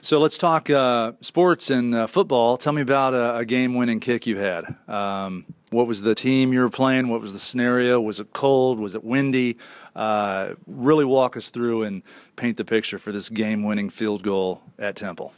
So 0.01 0.19
let's 0.19 0.37
talk 0.37 0.69
uh, 0.69 1.13
sports 1.21 1.69
and 1.69 1.95
uh, 1.95 2.07
football. 2.07 2.57
Tell 2.57 2.73
me 2.73 2.81
about 2.81 3.13
a, 3.13 3.37
a 3.37 3.45
game-winning 3.45 4.01
kick 4.01 4.27
you 4.27 4.37
had. 4.37 4.75
Um, 4.87 5.45
what 5.71 5.87
was 5.87 6.01
the 6.01 6.13
team 6.13 6.51
you 6.51 6.59
were 6.59 6.69
playing? 6.69 7.07
What 7.07 7.21
was 7.21 7.31
the 7.31 7.39
scenario? 7.39 8.01
Was 8.01 8.19
it 8.19 8.33
cold? 8.33 8.79
Was 8.79 8.95
it 8.95 9.03
windy? 9.03 9.57
Uh, 9.95 10.55
really 10.67 11.05
walk 11.05 11.37
us 11.37 11.49
through 11.49 11.83
and 11.83 12.03
paint 12.35 12.57
the 12.57 12.65
picture 12.65 12.99
for 12.99 13.13
this 13.13 13.29
game-winning 13.29 13.89
field 13.89 14.23
goal 14.23 14.61
at 14.77 14.97
Temple. 14.97 15.33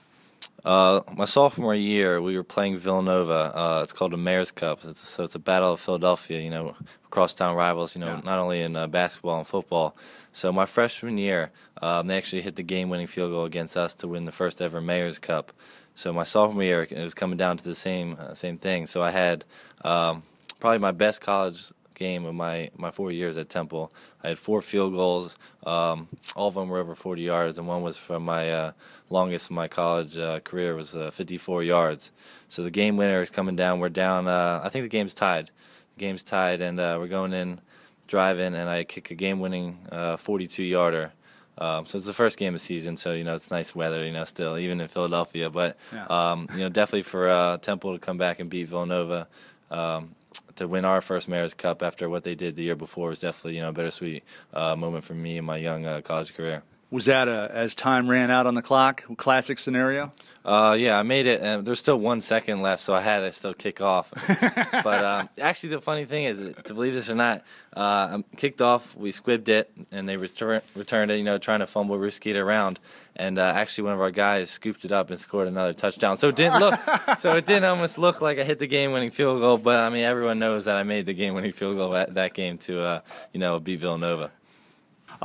Uh, 0.65 1.01
my 1.15 1.25
sophomore 1.25 1.75
year, 1.75 2.19
we 2.19 2.35
were 2.35 2.43
playing 2.43 2.75
Villanova. 2.75 3.55
Uh, 3.55 3.79
it's 3.83 3.93
called 3.93 4.11
the 4.11 4.17
Mayor's 4.17 4.49
Cup. 4.51 4.83
It's, 4.83 4.99
so 4.99 5.23
it's 5.23 5.35
a 5.35 5.39
battle 5.39 5.73
of 5.73 5.79
Philadelphia. 5.79 6.41
You 6.41 6.49
know, 6.49 6.75
crosstown 7.11 7.55
rivals. 7.55 7.95
You 7.95 8.01
know, 8.01 8.15
yeah. 8.15 8.21
not 8.23 8.39
only 8.39 8.61
in 8.61 8.75
uh, 8.75 8.87
basketball 8.87 9.37
and 9.37 9.47
football. 9.47 9.95
So 10.31 10.51
my 10.51 10.65
freshman 10.65 11.19
year, 11.19 11.51
um, 11.83 12.07
they 12.07 12.17
actually 12.17 12.41
hit 12.41 12.55
the 12.55 12.63
game-winning 12.63 13.05
field 13.05 13.31
goal 13.31 13.45
against 13.45 13.77
us 13.77 13.93
to 13.95 14.07
win 14.07 14.25
the 14.25 14.31
first 14.31 14.59
ever 14.59 14.81
Mayor's 14.81 15.19
Cup. 15.19 15.53
So 15.93 16.11
my 16.11 16.23
sophomore 16.23 16.63
year, 16.63 16.87
it 16.89 16.97
was 16.97 17.13
coming 17.13 17.37
down 17.37 17.57
to 17.57 17.63
the 17.63 17.75
same 17.75 18.17
uh, 18.19 18.33
same 18.33 18.57
thing. 18.57 18.87
So 18.87 19.03
I 19.03 19.11
had 19.11 19.45
um, 19.83 20.23
probably 20.59 20.79
my 20.79 20.91
best 20.91 21.21
college 21.21 21.71
game 21.95 22.25
of 22.25 22.35
my, 22.35 22.69
my 22.77 22.91
four 22.91 23.11
years 23.11 23.37
at 23.37 23.49
Temple. 23.49 23.91
I 24.23 24.29
had 24.29 24.39
four 24.39 24.61
field 24.61 24.93
goals. 24.93 25.35
Um, 25.65 26.07
all 26.35 26.47
of 26.47 26.53
them 26.53 26.69
were 26.69 26.77
over 26.77 26.93
40 26.93 27.21
yards, 27.21 27.57
and 27.57 27.67
one 27.67 27.81
was 27.81 27.97
from 27.97 28.23
my 28.23 28.51
uh, 28.51 28.71
longest 29.09 29.49
of 29.49 29.55
my 29.55 29.67
college 29.67 30.17
uh, 30.17 30.41
career 30.41 30.75
was 30.75 30.95
uh, 30.95 31.11
54 31.11 31.63
yards. 31.63 32.11
So 32.47 32.61
the 32.61 32.71
game 32.71 32.97
winner 32.97 33.21
is 33.21 33.31
coming 33.31 33.55
down. 33.55 33.79
We're 33.79 33.89
down. 33.89 34.27
Uh, 34.27 34.61
I 34.63 34.69
think 34.69 34.83
the 34.83 34.89
game's 34.89 35.13
tied. 35.13 35.47
The 35.95 35.99
game's 35.99 36.23
tied, 36.23 36.61
and 36.61 36.79
uh, 36.79 36.97
we're 36.99 37.07
going 37.07 37.33
in, 37.33 37.59
driving, 38.07 38.53
and 38.53 38.69
I 38.69 38.83
kick 38.83 39.09
a 39.11 39.15
game-winning 39.15 39.79
42-yarder. 39.91 41.05
Uh, 41.05 41.11
um, 41.57 41.85
so 41.85 41.97
it's 41.97 42.05
the 42.05 42.11
first 42.11 42.37
game 42.37 42.53
of 42.53 42.59
season, 42.59 42.97
so 42.97 43.13
you 43.13 43.23
know 43.23 43.33
it's 43.33 43.49
nice 43.49 43.73
weather, 43.73 44.05
you 44.05 44.11
know, 44.11 44.25
still 44.25 44.57
even 44.57 44.81
in 44.81 44.89
Philadelphia. 44.89 45.49
But 45.49 45.77
yeah. 45.93 46.05
um, 46.07 46.49
you 46.51 46.59
know, 46.59 46.67
definitely 46.67 47.03
for 47.03 47.57
Temple 47.61 47.93
to 47.93 47.99
come 47.99 48.17
back 48.17 48.41
and 48.41 48.49
beat 48.49 48.67
Villanova. 48.67 49.29
Um, 49.71 50.15
to 50.55 50.67
win 50.67 50.85
our 50.85 51.01
first 51.01 51.27
Mayor's 51.27 51.53
Cup 51.53 51.81
after 51.81 52.09
what 52.09 52.23
they 52.23 52.35
did 52.35 52.55
the 52.55 52.63
year 52.63 52.75
before 52.75 53.09
was 53.09 53.19
definitely 53.19 53.55
you 53.55 53.61
know 53.61 53.69
a 53.69 53.73
bittersweet 53.73 54.23
uh, 54.53 54.75
moment 54.75 55.03
for 55.03 55.13
me 55.13 55.37
in 55.37 55.45
my 55.45 55.57
young 55.57 55.85
uh, 55.85 56.01
college 56.01 56.33
career. 56.35 56.63
Was 56.95 57.07
that 57.07 57.27
a, 57.27 57.51
as 57.53 57.75
time 57.75 58.09
ran 58.09 58.31
out 58.31 58.47
on 58.47 58.55
the 58.55 58.61
clock, 58.61 59.03
classic 59.17 59.59
scenario? 59.59 60.13
Uh, 60.45 60.77
yeah, 60.79 60.97
I 60.97 61.03
made 61.03 61.27
it. 61.27 61.41
And 61.41 61.67
there's 61.67 61.79
still 61.79 61.99
one 61.99 62.21
second 62.21 62.61
left, 62.61 62.81
so 62.81 62.95
I 62.95 63.01
had 63.01 63.19
to 63.19 63.33
still 63.33 63.53
kick 63.53 63.81
off. 63.81 64.13
but 64.81 65.03
um, 65.03 65.27
actually, 65.37 65.71
the 65.71 65.81
funny 65.81 66.05
thing 66.05 66.23
is, 66.23 66.55
to 66.63 66.73
believe 66.73 66.93
this 66.93 67.09
or 67.09 67.15
not, 67.15 67.43
uh, 67.75 68.19
I 68.19 68.23
kicked 68.37 68.61
off. 68.61 68.95
We 68.95 69.11
squibbed 69.11 69.49
it, 69.49 69.69
and 69.91 70.07
they 70.07 70.15
retur- 70.15 70.61
returned 70.73 71.11
it. 71.11 71.17
You 71.17 71.25
know, 71.25 71.37
trying 71.37 71.59
to 71.59 71.67
fumble, 71.67 71.97
risky 71.97 72.29
it 72.29 72.37
around. 72.37 72.79
And 73.17 73.37
uh, 73.37 73.41
actually, 73.53 73.83
one 73.83 73.93
of 73.95 73.99
our 73.99 74.11
guys 74.11 74.49
scooped 74.49 74.85
it 74.85 74.93
up 74.93 75.09
and 75.09 75.19
scored 75.19 75.49
another 75.49 75.73
touchdown. 75.73 76.15
So 76.15 76.29
it 76.29 76.37
didn't 76.37 76.61
look. 76.61 76.79
so 77.19 77.35
it 77.35 77.45
didn't 77.45 77.65
almost 77.65 77.97
look 77.97 78.21
like 78.21 78.39
I 78.39 78.45
hit 78.45 78.59
the 78.59 78.67
game-winning 78.67 79.11
field 79.11 79.41
goal. 79.41 79.57
But 79.57 79.81
I 79.81 79.89
mean, 79.89 80.05
everyone 80.05 80.39
knows 80.39 80.63
that 80.63 80.77
I 80.77 80.83
made 80.83 81.07
the 81.07 81.13
game-winning 81.13 81.51
field 81.51 81.75
goal 81.75 81.93
at 81.93 82.13
that 82.13 82.33
game 82.33 82.57
to, 82.59 82.81
uh, 82.81 83.01
you 83.33 83.41
know, 83.41 83.59
beat 83.59 83.81
Villanova. 83.81 84.31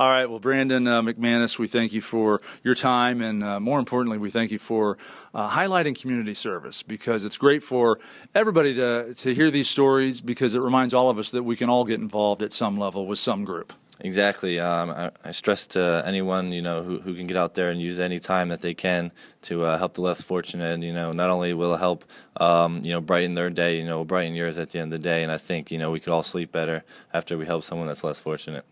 All 0.01 0.09
right. 0.09 0.27
Well, 0.27 0.39
Brandon 0.39 0.87
uh, 0.87 1.03
McManus, 1.03 1.59
we 1.59 1.67
thank 1.67 1.93
you 1.93 2.01
for 2.01 2.41
your 2.63 2.73
time, 2.73 3.21
and 3.21 3.43
uh, 3.43 3.59
more 3.59 3.77
importantly, 3.77 4.17
we 4.17 4.31
thank 4.31 4.49
you 4.49 4.57
for 4.57 4.97
uh, 5.31 5.47
highlighting 5.47 5.93
community 5.95 6.33
service 6.33 6.81
because 6.81 7.23
it's 7.23 7.37
great 7.37 7.63
for 7.63 7.99
everybody 8.33 8.73
to 8.73 9.13
to 9.13 9.35
hear 9.35 9.51
these 9.51 9.69
stories 9.69 10.19
because 10.19 10.55
it 10.55 10.59
reminds 10.59 10.95
all 10.95 11.09
of 11.09 11.19
us 11.19 11.29
that 11.29 11.43
we 11.43 11.55
can 11.55 11.69
all 11.69 11.85
get 11.85 11.99
involved 11.99 12.41
at 12.41 12.51
some 12.51 12.79
level 12.79 13.05
with 13.05 13.19
some 13.19 13.45
group. 13.45 13.73
Exactly. 14.03 14.59
Um, 14.59 14.89
I, 14.89 15.11
I, 15.23 15.31
stress 15.31 15.67
to 15.67 16.03
anyone 16.05 16.51
you 16.51 16.61
know 16.61 16.83
who, 16.83 16.99
who 16.99 17.13
can 17.13 17.27
get 17.27 17.37
out 17.37 17.53
there 17.53 17.69
and 17.69 17.79
use 17.79 17.99
any 17.99 18.19
time 18.19 18.49
that 18.49 18.61
they 18.61 18.73
can 18.73 19.11
to 19.43 19.63
uh, 19.63 19.77
help 19.77 19.93
the 19.93 20.01
less 20.01 20.21
fortunate. 20.21 20.81
You 20.81 20.91
know, 20.91 21.11
not 21.11 21.29
only 21.29 21.53
will 21.53 21.75
it 21.75 21.79
help 21.79 22.03
um, 22.37 22.83
you 22.83 22.91
know 22.91 23.01
brighten 23.01 23.35
their 23.35 23.49
day, 23.49 23.77
you 23.77 23.85
know, 23.85 24.03
brighten 24.03 24.33
yours 24.33 24.57
at 24.57 24.71
the 24.71 24.79
end 24.79 24.91
of 24.91 24.99
the 24.99 25.03
day. 25.03 25.21
And 25.23 25.31
I 25.31 25.37
think 25.37 25.71
you 25.71 25.77
know 25.77 25.91
we 25.91 25.99
could 25.99 26.11
all 26.11 26.23
sleep 26.23 26.51
better 26.51 26.83
after 27.13 27.37
we 27.37 27.45
help 27.45 27.63
someone 27.63 27.87
that's 27.87 28.03
less 28.03 28.19
fortunate. 28.19 28.65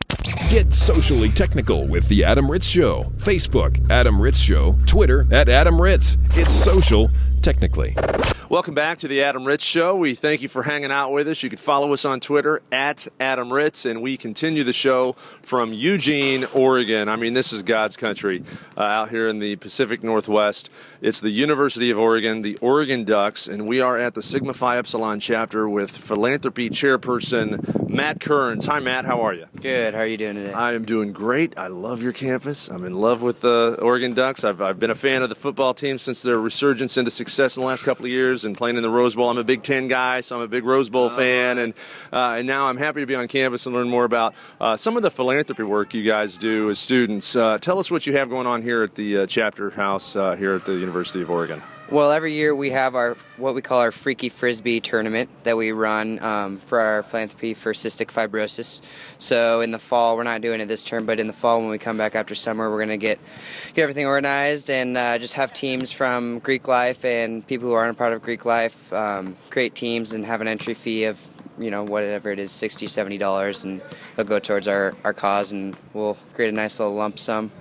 Get 0.50 0.74
socially 0.74 1.29
technical 1.29 1.88
with 1.88 2.07
the 2.07 2.24
Adam 2.24 2.50
Ritz 2.50 2.67
Show. 2.67 3.03
Facebook, 3.17 3.89
Adam 3.89 4.19
Ritz 4.19 4.39
Show. 4.39 4.75
Twitter, 4.88 5.25
at 5.31 5.48
Adam 5.48 5.79
Ritz. 5.79 6.17
It's 6.31 6.53
social 6.53 7.07
technically. 7.39 7.96
Welcome 8.50 8.74
back 8.74 8.98
to 9.00 9.08
the 9.08 9.22
Adam 9.22 9.46
Ritz 9.46 9.63
Show. 9.63 9.96
We 9.96 10.15
thank 10.15 10.41
you 10.41 10.50
for 10.50 10.63
hanging 10.63 10.91
out 10.91 11.12
with 11.12 11.27
us. 11.27 11.43
You 11.43 11.50
can 11.50 11.60
follow 11.60 11.93
us 11.93 12.03
on 12.03 12.19
Twitter 12.19 12.62
at 12.72 13.08
Adam 13.19 13.53
Ritz, 13.53 13.86
and 13.86 14.01
we 14.01 14.17
continue 14.17 14.63
the 14.63 14.74
show 14.74 15.13
from 15.43 15.72
Eugene, 15.72 16.46
Oregon. 16.53 17.10
I 17.10 17.15
mean, 17.15 17.36
this 17.36 17.53
is 17.53 17.62
God's 17.63 17.96
country 17.96 18.43
uh, 18.75 18.81
out 18.81 19.10
here 19.10 19.27
in 19.27 19.38
the 19.39 19.55
Pacific 19.58 20.03
Northwest. 20.03 20.69
It's 21.00 21.22
the 21.22 21.29
University 21.29 21.91
of 21.91 22.00
Oregon, 22.00 22.41
the 22.41 22.58
Oregon 22.58 23.03
Ducks, 23.05 23.48
and 23.48 23.67
we 23.67 23.81
are 23.81 23.98
at 23.98 24.15
the 24.15 24.24
Sigma 24.24 24.53
Phi 24.53 24.77
Epsilon 24.77 25.19
chapter 25.19 25.69
with 25.69 25.91
philanthropy 25.96 26.72
chairperson 26.72 27.88
Matt 27.88 28.19
Kearns. 28.19 28.65
Hi, 28.65 28.79
Matt. 28.79 29.05
How 29.05 29.22
are 29.22 29.34
you? 29.34 29.46
Good. 29.62 29.93
How 29.93 30.01
are 30.01 30.08
you 30.08 30.17
doing 30.17 30.36
today? 30.36 30.53
I 30.53 30.74
am 30.74 30.86
doing 30.86 31.13
great. 31.13 31.55
I 31.55 31.67
love 31.67 32.01
your 32.01 32.13
campus. 32.13 32.67
I'm 32.67 32.84
in 32.84 32.93
love 32.93 33.22
with 33.22 33.41
the 33.41 33.77
Oregon 33.79 34.13
Ducks. 34.13 34.43
I've, 34.43 34.60
I've 34.60 34.79
been 34.79 34.91
a 34.91 34.96
fan 34.96 35.22
of 35.22 35.29
the 35.29 35.36
football 35.36 35.75
team 35.75 36.00
since 36.00 36.24
their 36.24 36.39
resurgence 36.39 36.98
into 36.98 37.12
success 37.12 37.28
in 37.38 37.62
the 37.62 37.67
last 37.67 37.83
couple 37.83 38.05
of 38.05 38.12
years 38.12 38.43
and 38.43 38.57
playing 38.57 38.75
in 38.75 38.81
the 38.81 38.89
Rose 38.89 39.15
Bowl. 39.15 39.29
I'm 39.29 39.38
a 39.38 39.43
Big 39.43 39.62
Ten 39.62 39.88
guy, 39.88 40.21
so 40.21 40.38
I'm 40.38 40.41
a 40.41 40.48
big 40.48 40.63
Rose 40.63 40.89
Bowl 40.89 41.09
fan, 41.09 41.57
and 41.57 41.74
uh, 42.12 42.36
and 42.38 42.48
now 42.48 42.65
I'm 42.65 42.77
happy 42.77 43.01
to 43.01 43.05
be 43.05 43.15
on 43.15 43.27
campus 43.27 43.65
and 43.65 43.75
learn 43.75 43.89
more 43.89 44.03
about 44.03 44.33
uh, 44.59 44.75
some 44.75 44.98
of 44.98 45.03
the 45.03 45.12
philanthropy 45.12 45.63
work 45.63 45.93
you 45.93 46.03
guys 46.03 46.38
do 46.38 46.69
as 46.69 46.79
students. 46.79 47.36
Uh, 47.36 47.57
tell 47.59 47.77
us 47.77 47.91
what 47.91 48.07
you 48.07 48.13
have 48.13 48.29
going 48.29 48.48
on 48.48 48.62
here 48.62 48.83
at 48.83 48.95
the 48.95 49.19
uh, 49.19 49.25
chapter 49.25 49.69
house 49.69 50.15
uh, 50.15 50.36
here 50.36 50.53
at 50.53 50.65
the 50.65 50.74
University 50.74 51.21
of 51.21 51.29
Oregon. 51.29 51.62
Well, 51.91 52.12
every 52.12 52.34
year 52.34 52.53
we 52.53 52.69
have 52.69 52.93
our 52.93 53.17
what 53.38 53.55
we 53.55 53.63
call 53.63 53.79
our 53.79 53.91
Freaky 53.91 54.29
Frisbee 54.29 54.79
tournament 54.79 55.27
that 55.41 55.58
we 55.58 55.72
run 55.72 56.24
um, 56.24 56.58
for 56.58 56.79
our 56.79 57.01
philanthropy 57.01 57.55
for 57.55 57.74
cystic 57.74 58.12
fibrosis. 58.13 58.84
So 59.17 59.62
in 59.62 59.72
the 59.72 59.79
fall, 59.79 60.15
we're 60.15 60.22
not 60.22 60.41
doing 60.41 60.62
it 60.62 60.67
this 60.67 60.84
term, 60.84 61.08
but 61.08 61.19
in 61.19 61.25
the 61.25 61.34
fall 61.34 61.62
when 61.62 61.69
we 61.69 61.79
come 61.79 61.98
back 61.98 62.13
after 62.13 62.36
summer, 62.36 62.69
we're 62.69 62.77
going 62.77 62.89
to 62.89 62.98
get 62.98 63.17
get 63.74 63.81
everything 63.81 64.05
organized 64.05 64.69
and 64.69 64.96
uh, 64.98 65.17
just 65.17 65.34
have 65.34 65.51
teams 65.51 65.91
from 65.91 66.38
Greek 66.39 66.67
Life 66.67 67.03
and 67.05 67.46
people 67.48 67.67
who 67.67 67.74
aren't 67.74 67.96
a 67.96 67.98
part 67.98 68.13
of 68.13 68.22
Greek 68.22 68.46
Life 68.46 68.93
um, 68.93 69.36
create 69.50 69.74
teams 69.74 70.13
and 70.13 70.24
have 70.27 70.41
an 70.41 70.48
entry 70.48 70.75
fee 70.75 71.05
of 71.05 71.25
you 71.58 71.72
know 71.72 71.84
whatever 71.84 72.29
it 72.29 72.38
is 72.38 72.51
60 72.51 72.86
70 72.86 73.17
dollars 73.17 73.63
and 73.63 73.81
it'll 74.13 74.25
go 74.25 74.38
towards 74.38 74.67
our, 74.67 74.93
our 75.03 75.13
cause 75.13 75.51
and 75.51 75.75
we'll 75.93 76.17
create 76.36 76.50
a 76.50 76.55
nice 76.55 76.79
little 76.79 76.93
lump 76.93 77.17
sum 77.17 77.51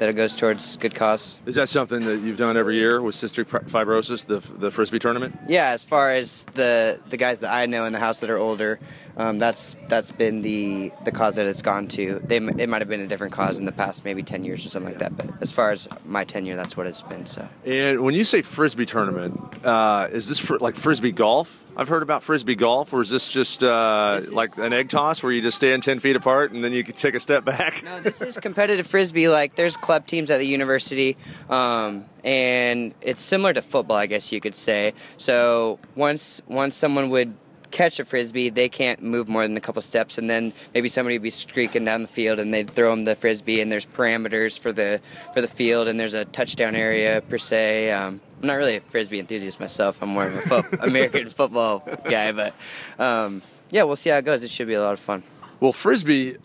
that 0.00 0.08
it 0.08 0.14
goes 0.14 0.34
towards 0.34 0.78
good 0.78 0.94
cause. 0.94 1.38
Is 1.44 1.56
that 1.56 1.68
something 1.68 2.00
that 2.06 2.20
you've 2.22 2.38
done 2.38 2.56
every 2.56 2.76
year 2.76 3.02
with 3.02 3.14
cystic 3.14 3.44
fibrosis, 3.44 4.24
the 4.26 4.40
the 4.58 4.70
frisbee 4.70 4.98
tournament? 4.98 5.38
Yeah, 5.46 5.68
as 5.68 5.84
far 5.84 6.10
as 6.10 6.44
the 6.54 6.98
the 7.10 7.18
guys 7.18 7.40
that 7.40 7.52
I 7.52 7.66
know 7.66 7.84
in 7.84 7.92
the 7.92 7.98
house 7.98 8.20
that 8.20 8.30
are 8.30 8.38
older, 8.38 8.80
um, 9.18 9.38
that's 9.38 9.76
that's 9.88 10.10
been 10.10 10.40
the 10.40 10.90
the 11.04 11.12
cause 11.12 11.36
that 11.36 11.46
it's 11.46 11.60
gone 11.60 11.86
to. 11.88 12.18
They 12.24 12.38
it 12.38 12.68
might 12.70 12.80
have 12.80 12.88
been 12.88 13.02
a 13.02 13.06
different 13.06 13.34
cause 13.34 13.60
in 13.60 13.66
the 13.66 13.72
past, 13.72 14.06
maybe 14.06 14.22
ten 14.22 14.42
years 14.42 14.64
or 14.64 14.70
something 14.70 14.90
like 14.90 15.00
that. 15.00 15.16
But 15.18 15.42
as 15.42 15.52
far 15.52 15.70
as 15.70 15.86
my 16.06 16.24
tenure, 16.24 16.56
that's 16.56 16.78
what 16.78 16.86
it's 16.86 17.02
been. 17.02 17.26
So. 17.26 17.46
And 17.66 18.00
when 18.00 18.14
you 18.14 18.24
say 18.24 18.40
frisbee 18.40 18.86
tournament, 18.86 19.38
uh, 19.66 20.08
is 20.10 20.28
this 20.28 20.38
fr- 20.38 20.56
like 20.60 20.76
frisbee 20.76 21.12
golf? 21.12 21.62
I've 21.80 21.88
heard 21.88 22.02
about 22.02 22.22
frisbee 22.22 22.56
golf, 22.56 22.92
or 22.92 23.00
is 23.00 23.08
this 23.08 23.32
just 23.32 23.64
uh, 23.64 24.16
This 24.16 24.24
is- 24.24 24.32
like 24.34 24.58
an 24.58 24.74
egg 24.74 24.90
toss 24.90 25.22
where 25.22 25.32
you 25.32 25.40
just 25.40 25.56
stand 25.56 25.82
ten 25.82 25.98
feet 25.98 26.14
apart 26.14 26.52
and 26.52 26.62
then 26.62 26.74
you 26.74 26.84
can 26.84 26.94
take 26.94 27.14
a 27.14 27.20
step 27.20 27.42
back? 27.46 27.82
No, 27.82 27.98
this 28.00 28.20
is 28.20 28.36
competitive 28.36 28.86
frisbee. 28.86 29.30
Like, 29.30 29.54
there's 29.54 29.78
club 29.78 30.06
teams 30.06 30.30
at 30.30 30.36
the 30.36 30.46
university, 30.46 31.16
um, 31.48 32.04
and 32.22 32.92
it's 33.00 33.22
similar 33.22 33.54
to 33.54 33.62
football, 33.62 33.96
I 33.96 34.04
guess 34.04 34.30
you 34.30 34.42
could 34.42 34.54
say. 34.54 34.92
So 35.16 35.78
once 35.96 36.42
once 36.48 36.76
someone 36.76 37.08
would 37.08 37.34
catch 37.70 38.00
a 38.00 38.04
frisbee, 38.04 38.48
they 38.50 38.68
can't 38.68 39.02
move 39.02 39.28
more 39.28 39.42
than 39.46 39.56
a 39.56 39.60
couple 39.60 39.80
steps, 39.82 40.18
and 40.18 40.28
then 40.28 40.52
maybe 40.74 40.88
somebody 40.88 41.16
would 41.16 41.22
be 41.22 41.30
streaking 41.30 41.84
down 41.84 42.02
the 42.02 42.08
field, 42.08 42.38
and 42.38 42.52
they'd 42.52 42.68
throw 42.70 42.90
them 42.90 43.04
the 43.04 43.14
frisbee, 43.16 43.60
and 43.60 43.70
there's 43.70 43.86
parameters 43.86 44.58
for 44.58 44.72
the 44.72 45.00
for 45.34 45.40
the 45.40 45.48
field, 45.48 45.88
and 45.88 45.98
there's 45.98 46.14
a 46.14 46.24
touchdown 46.26 46.74
area 46.74 47.22
per 47.28 47.38
se. 47.38 47.90
Um, 47.90 48.20
I'm 48.40 48.46
not 48.46 48.54
really 48.54 48.76
a 48.76 48.80
frisbee 48.80 49.18
enthusiast 49.18 49.60
myself. 49.60 50.02
I'm 50.02 50.10
more 50.10 50.26
of 50.26 50.34
a 50.36 50.40
fo- 50.40 50.76
American 50.80 51.28
football 51.28 51.86
guy, 52.04 52.32
but 52.32 52.54
um, 52.98 53.42
yeah, 53.70 53.84
we'll 53.84 53.96
see 53.96 54.10
how 54.10 54.18
it 54.18 54.24
goes. 54.24 54.42
It 54.42 54.50
should 54.50 54.66
be 54.68 54.74
a 54.74 54.80
lot 54.82 54.92
of 54.92 55.00
fun. 55.00 55.22
Well, 55.60 55.72
frisbee, 55.72 56.36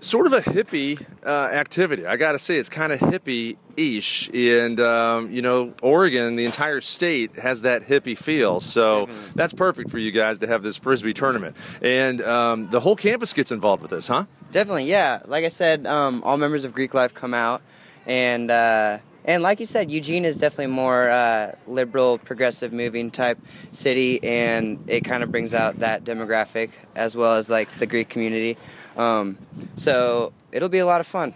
sort 0.00 0.26
of 0.26 0.32
a 0.32 0.40
hippie 0.40 1.04
uh, 1.24 1.48
activity. 1.52 2.06
I 2.06 2.16
got 2.16 2.32
to 2.32 2.38
say, 2.38 2.56
it's 2.56 2.68
kind 2.68 2.92
of 2.92 3.00
hippie-ish, 3.00 4.30
and 4.34 4.80
um, 4.80 5.30
you 5.30 5.42
know, 5.42 5.74
Oregon, 5.82 6.36
the 6.36 6.44
entire 6.44 6.80
state 6.80 7.36
has 7.36 7.62
that 7.62 7.82
hippie 7.82 8.16
feel. 8.16 8.60
So 8.60 9.08
that's 9.34 9.52
perfect 9.52 9.90
for 9.90 9.98
you 9.98 10.10
guys 10.10 10.38
to 10.40 10.46
have 10.46 10.62
this 10.62 10.76
frisbee 10.76 11.14
tournament, 11.14 11.56
and 11.82 12.20
um, 12.22 12.70
the 12.70 12.80
whole 12.80 12.96
campus 12.96 13.32
gets 13.32 13.52
involved 13.52 13.82
with 13.82 13.90
this, 13.90 14.08
huh? 14.08 14.24
Definitely, 14.52 14.84
yeah. 14.84 15.22
Like 15.26 15.44
I 15.44 15.48
said, 15.48 15.86
um, 15.86 16.22
all 16.24 16.36
members 16.36 16.64
of 16.64 16.72
Greek 16.72 16.94
Life 16.94 17.14
come 17.14 17.34
out, 17.34 17.62
and 18.06 18.50
uh, 18.50 18.98
and 19.26 19.42
like 19.42 19.58
you 19.58 19.66
said, 19.66 19.90
Eugene 19.90 20.24
is 20.24 20.38
definitely 20.38 20.72
more 20.72 21.10
uh, 21.10 21.52
liberal, 21.66 22.18
progressive, 22.18 22.72
moving 22.72 23.10
type 23.10 23.38
city, 23.72 24.22
and 24.22 24.84
it 24.88 25.04
kind 25.04 25.24
of 25.24 25.32
brings 25.32 25.52
out 25.52 25.80
that 25.80 26.04
demographic 26.04 26.70
as 26.94 27.16
well 27.16 27.34
as 27.34 27.50
like 27.50 27.68
the 27.78 27.86
Greek 27.86 28.08
community. 28.08 28.56
Um, 28.96 29.38
so 29.76 30.32
it'll 30.52 30.68
be 30.68 30.78
a 30.78 30.86
lot 30.86 31.00
of 31.00 31.06
fun. 31.06 31.34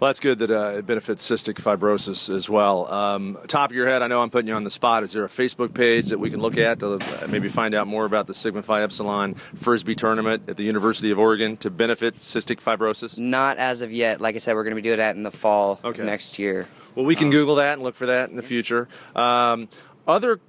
Well, 0.00 0.08
that's 0.08 0.20
good 0.20 0.40
that 0.40 0.50
uh, 0.50 0.78
it 0.78 0.86
benefits 0.86 1.28
cystic 1.28 1.54
fibrosis 1.54 2.34
as 2.34 2.48
well. 2.50 2.92
Um, 2.92 3.38
top 3.46 3.70
of 3.70 3.76
your 3.76 3.86
head, 3.86 4.02
I 4.02 4.08
know 4.08 4.20
I'm 4.20 4.30
putting 4.30 4.48
you 4.48 4.54
on 4.54 4.64
the 4.64 4.70
spot. 4.70 5.04
Is 5.04 5.12
there 5.12 5.24
a 5.24 5.28
Facebook 5.28 5.74
page 5.74 6.08
that 6.08 6.18
we 6.18 6.28
can 6.28 6.40
look 6.40 6.58
at 6.58 6.80
to 6.80 6.94
uh, 6.94 7.26
maybe 7.30 7.48
find 7.48 7.72
out 7.74 7.86
more 7.86 8.04
about 8.04 8.26
the 8.26 8.34
Sigma 8.34 8.62
Phi 8.62 8.82
Epsilon 8.82 9.34
Frisbee 9.34 9.94
Tournament 9.94 10.42
at 10.48 10.56
the 10.56 10.64
University 10.64 11.10
of 11.12 11.18
Oregon 11.20 11.56
to 11.58 11.70
benefit 11.70 12.18
cystic 12.18 12.56
fibrosis? 12.60 13.16
Not 13.18 13.58
as 13.58 13.80
of 13.80 13.92
yet. 13.92 14.20
Like 14.20 14.34
I 14.34 14.38
said, 14.38 14.54
we're 14.54 14.64
going 14.64 14.74
to 14.76 14.82
be 14.82 14.86
doing 14.88 14.98
that 14.98 15.14
in 15.14 15.22
the 15.22 15.30
fall 15.30 15.78
Okay. 15.84 16.02
next 16.04 16.38
year. 16.38 16.66
Well, 16.96 17.06
we 17.06 17.14
can 17.14 17.30
Google 17.30 17.54
that 17.56 17.74
and 17.74 17.82
look 17.82 17.94
for 17.94 18.06
that 18.06 18.28
in 18.28 18.36
the 18.36 18.42
future. 18.42 18.88
Um, 19.14 19.68
other, 20.06 20.40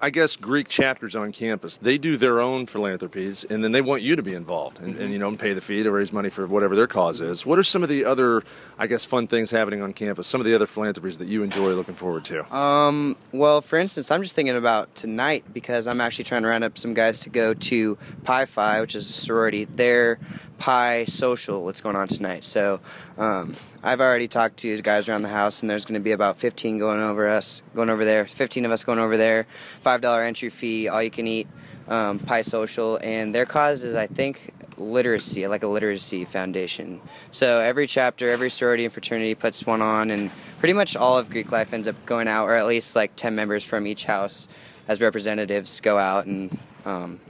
I 0.00 0.10
guess, 0.10 0.36
Greek 0.36 0.68
chapters 0.68 1.16
on 1.16 1.32
campus, 1.32 1.76
they 1.76 1.98
do 1.98 2.16
their 2.16 2.40
own 2.40 2.66
philanthropies, 2.66 3.44
and 3.44 3.64
then 3.64 3.72
they 3.72 3.80
want 3.80 4.02
you 4.02 4.16
to 4.16 4.22
be 4.22 4.34
involved 4.34 4.80
and, 4.80 4.96
and 4.96 5.12
you 5.12 5.18
know, 5.18 5.28
and 5.28 5.38
pay 5.38 5.54
the 5.54 5.60
fee 5.60 5.82
to 5.82 5.90
raise 5.90 6.12
money 6.12 6.30
for 6.30 6.46
whatever 6.46 6.76
their 6.76 6.86
cause 6.86 7.20
is. 7.20 7.46
What 7.46 7.58
are 7.58 7.64
some 7.64 7.82
of 7.82 7.88
the 7.88 8.04
other, 8.04 8.42
I 8.78 8.86
guess, 8.86 9.04
fun 9.04 9.26
things 9.26 9.50
happening 9.50 9.82
on 9.82 9.92
campus? 9.92 10.26
Some 10.26 10.40
of 10.40 10.44
the 10.44 10.54
other 10.54 10.66
philanthropies 10.66 11.18
that 11.18 11.28
you 11.28 11.42
enjoy 11.42 11.72
looking 11.72 11.94
forward 11.94 12.24
to? 12.26 12.54
Um, 12.54 13.16
well, 13.32 13.60
for 13.60 13.78
instance, 13.78 14.10
I'm 14.10 14.22
just 14.22 14.36
thinking 14.36 14.56
about 14.56 14.94
tonight 14.94 15.44
because 15.52 15.88
I'm 15.88 16.00
actually 16.00 16.24
trying 16.24 16.42
to 16.42 16.48
round 16.48 16.64
up 16.64 16.76
some 16.76 16.94
guys 16.94 17.20
to 17.20 17.30
go 17.30 17.54
to 17.54 17.98
Pi 18.24 18.44
Phi, 18.46 18.80
which 18.80 18.94
is 18.94 19.08
a 19.08 19.12
sorority. 19.12 19.64
Their 19.64 20.18
Pi 20.58 21.04
Social, 21.04 21.64
what's 21.64 21.80
going 21.80 21.96
on 21.96 22.08
tonight. 22.08 22.44
So, 22.44 22.80
um, 23.18 23.54
I've 23.86 24.00
already 24.00 24.28
talked 24.28 24.56
to 24.58 24.80
guys 24.80 25.10
around 25.10 25.22
the 25.22 25.28
house, 25.28 25.62
and 25.62 25.68
there's 25.68 25.84
going 25.84 26.00
to 26.00 26.02
be 26.02 26.12
about 26.12 26.38
15 26.38 26.78
going 26.78 27.00
over 27.00 27.28
us, 27.28 27.62
going 27.74 27.90
over 27.90 28.02
there. 28.02 28.24
15 28.26 28.64
of 28.64 28.72
us 28.72 28.82
going 28.82 28.98
over 28.98 29.18
there. 29.18 29.46
Five 29.82 30.00
dollar 30.00 30.22
entry 30.22 30.48
fee, 30.48 30.88
all 30.88 31.02
you 31.02 31.10
can 31.10 31.26
eat. 31.26 31.46
Um, 31.86 32.18
Pi 32.18 32.40
Social, 32.40 32.98
and 33.02 33.34
their 33.34 33.44
cause 33.44 33.84
is, 33.84 33.94
I 33.94 34.06
think, 34.06 34.54
literacy, 34.78 35.46
like 35.48 35.62
a 35.62 35.66
literacy 35.66 36.24
foundation. 36.24 37.02
So 37.30 37.60
every 37.60 37.86
chapter, 37.86 38.30
every 38.30 38.48
sorority 38.48 38.86
and 38.86 38.92
fraternity 38.92 39.34
puts 39.34 39.66
one 39.66 39.82
on, 39.82 40.10
and 40.10 40.30
pretty 40.60 40.72
much 40.72 40.96
all 40.96 41.18
of 41.18 41.28
Greek 41.28 41.52
life 41.52 41.74
ends 41.74 41.86
up 41.86 42.06
going 42.06 42.26
out, 42.26 42.48
or 42.48 42.54
at 42.54 42.66
least 42.66 42.96
like 42.96 43.14
10 43.16 43.34
members 43.34 43.64
from 43.64 43.86
each 43.86 44.06
house 44.06 44.48
as 44.88 45.02
representatives 45.02 45.82
go 45.82 45.98
out 45.98 46.24
and. 46.24 46.58
Um, 46.86 47.20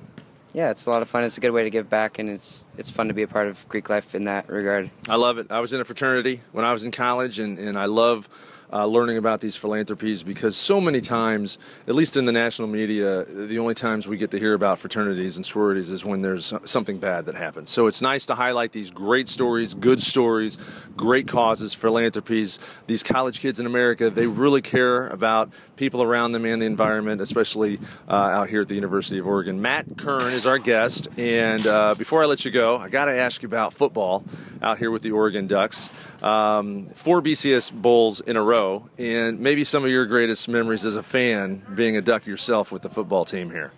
yeah, 0.54 0.70
it's 0.70 0.86
a 0.86 0.90
lot 0.90 1.02
of 1.02 1.08
fun. 1.08 1.24
It's 1.24 1.36
a 1.36 1.40
good 1.40 1.50
way 1.50 1.64
to 1.64 1.70
give 1.70 1.90
back, 1.90 2.18
and 2.18 2.30
it's 2.30 2.68
it's 2.78 2.90
fun 2.90 3.08
to 3.08 3.14
be 3.14 3.22
a 3.22 3.28
part 3.28 3.48
of 3.48 3.68
Greek 3.68 3.90
life 3.90 4.14
in 4.14 4.24
that 4.24 4.48
regard. 4.48 4.88
I 5.08 5.16
love 5.16 5.36
it. 5.36 5.48
I 5.50 5.60
was 5.60 5.72
in 5.72 5.80
a 5.80 5.84
fraternity 5.84 6.42
when 6.52 6.64
I 6.64 6.72
was 6.72 6.84
in 6.84 6.92
college, 6.92 7.40
and, 7.40 7.58
and 7.58 7.76
I 7.76 7.86
love 7.86 8.28
uh, 8.74 8.84
learning 8.86 9.16
about 9.16 9.40
these 9.40 9.54
philanthropies 9.54 10.24
because 10.24 10.56
so 10.56 10.80
many 10.80 11.00
times, 11.00 11.58
at 11.86 11.94
least 11.94 12.16
in 12.16 12.24
the 12.24 12.32
national 12.32 12.66
media, 12.66 13.24
the 13.24 13.58
only 13.58 13.74
times 13.74 14.08
we 14.08 14.16
get 14.16 14.32
to 14.32 14.38
hear 14.38 14.52
about 14.52 14.80
fraternities 14.80 15.36
and 15.36 15.46
sororities 15.46 15.90
is 15.90 16.04
when 16.04 16.22
there's 16.22 16.52
something 16.64 16.98
bad 16.98 17.26
that 17.26 17.36
happens. 17.36 17.70
So 17.70 17.86
it's 17.86 18.02
nice 18.02 18.26
to 18.26 18.34
highlight 18.34 18.72
these 18.72 18.90
great 18.90 19.28
stories, 19.28 19.74
good 19.74 20.02
stories, 20.02 20.58
great 20.96 21.28
causes, 21.28 21.72
philanthropies. 21.72 22.58
These 22.88 23.04
college 23.04 23.38
kids 23.38 23.60
in 23.60 23.66
America, 23.66 24.10
they 24.10 24.26
really 24.26 24.60
care 24.60 25.06
about 25.06 25.50
people 25.76 26.02
around 26.02 26.32
them 26.32 26.44
and 26.44 26.60
the 26.60 26.66
environment, 26.66 27.20
especially 27.20 27.78
uh, 28.08 28.14
out 28.14 28.48
here 28.48 28.62
at 28.62 28.68
the 28.68 28.74
University 28.74 29.18
of 29.18 29.26
Oregon. 29.26 29.60
Matt 29.60 29.86
Kern 29.96 30.32
is 30.32 30.46
our 30.46 30.58
guest, 30.58 31.08
and 31.18 31.66
uh, 31.66 31.94
before 31.94 32.22
I 32.22 32.26
let 32.26 32.44
you 32.44 32.50
go, 32.50 32.76
I 32.76 32.88
got 32.88 33.06
to 33.06 33.12
ask 33.12 33.42
you 33.42 33.46
about 33.46 33.72
football 33.72 34.24
out 34.62 34.78
here 34.78 34.90
with 34.90 35.02
the 35.02 35.12
Oregon 35.12 35.46
Ducks. 35.46 35.90
Um, 36.22 36.86
four 36.86 37.20
BCS 37.20 37.72
bowls 37.72 38.20
in 38.20 38.36
a 38.36 38.42
row, 38.42 38.63
and 38.98 39.40
maybe 39.40 39.64
some 39.64 39.84
of 39.84 39.90
your 39.90 40.06
greatest 40.06 40.48
memories 40.48 40.84
as 40.84 40.96
a 40.96 41.02
fan 41.02 41.64
being 41.74 41.96
a 41.96 42.02
Duck 42.02 42.26
yourself 42.26 42.72
with 42.72 42.82
the 42.82 42.90
football 42.90 43.24
team 43.24 43.50
here. 43.50 43.72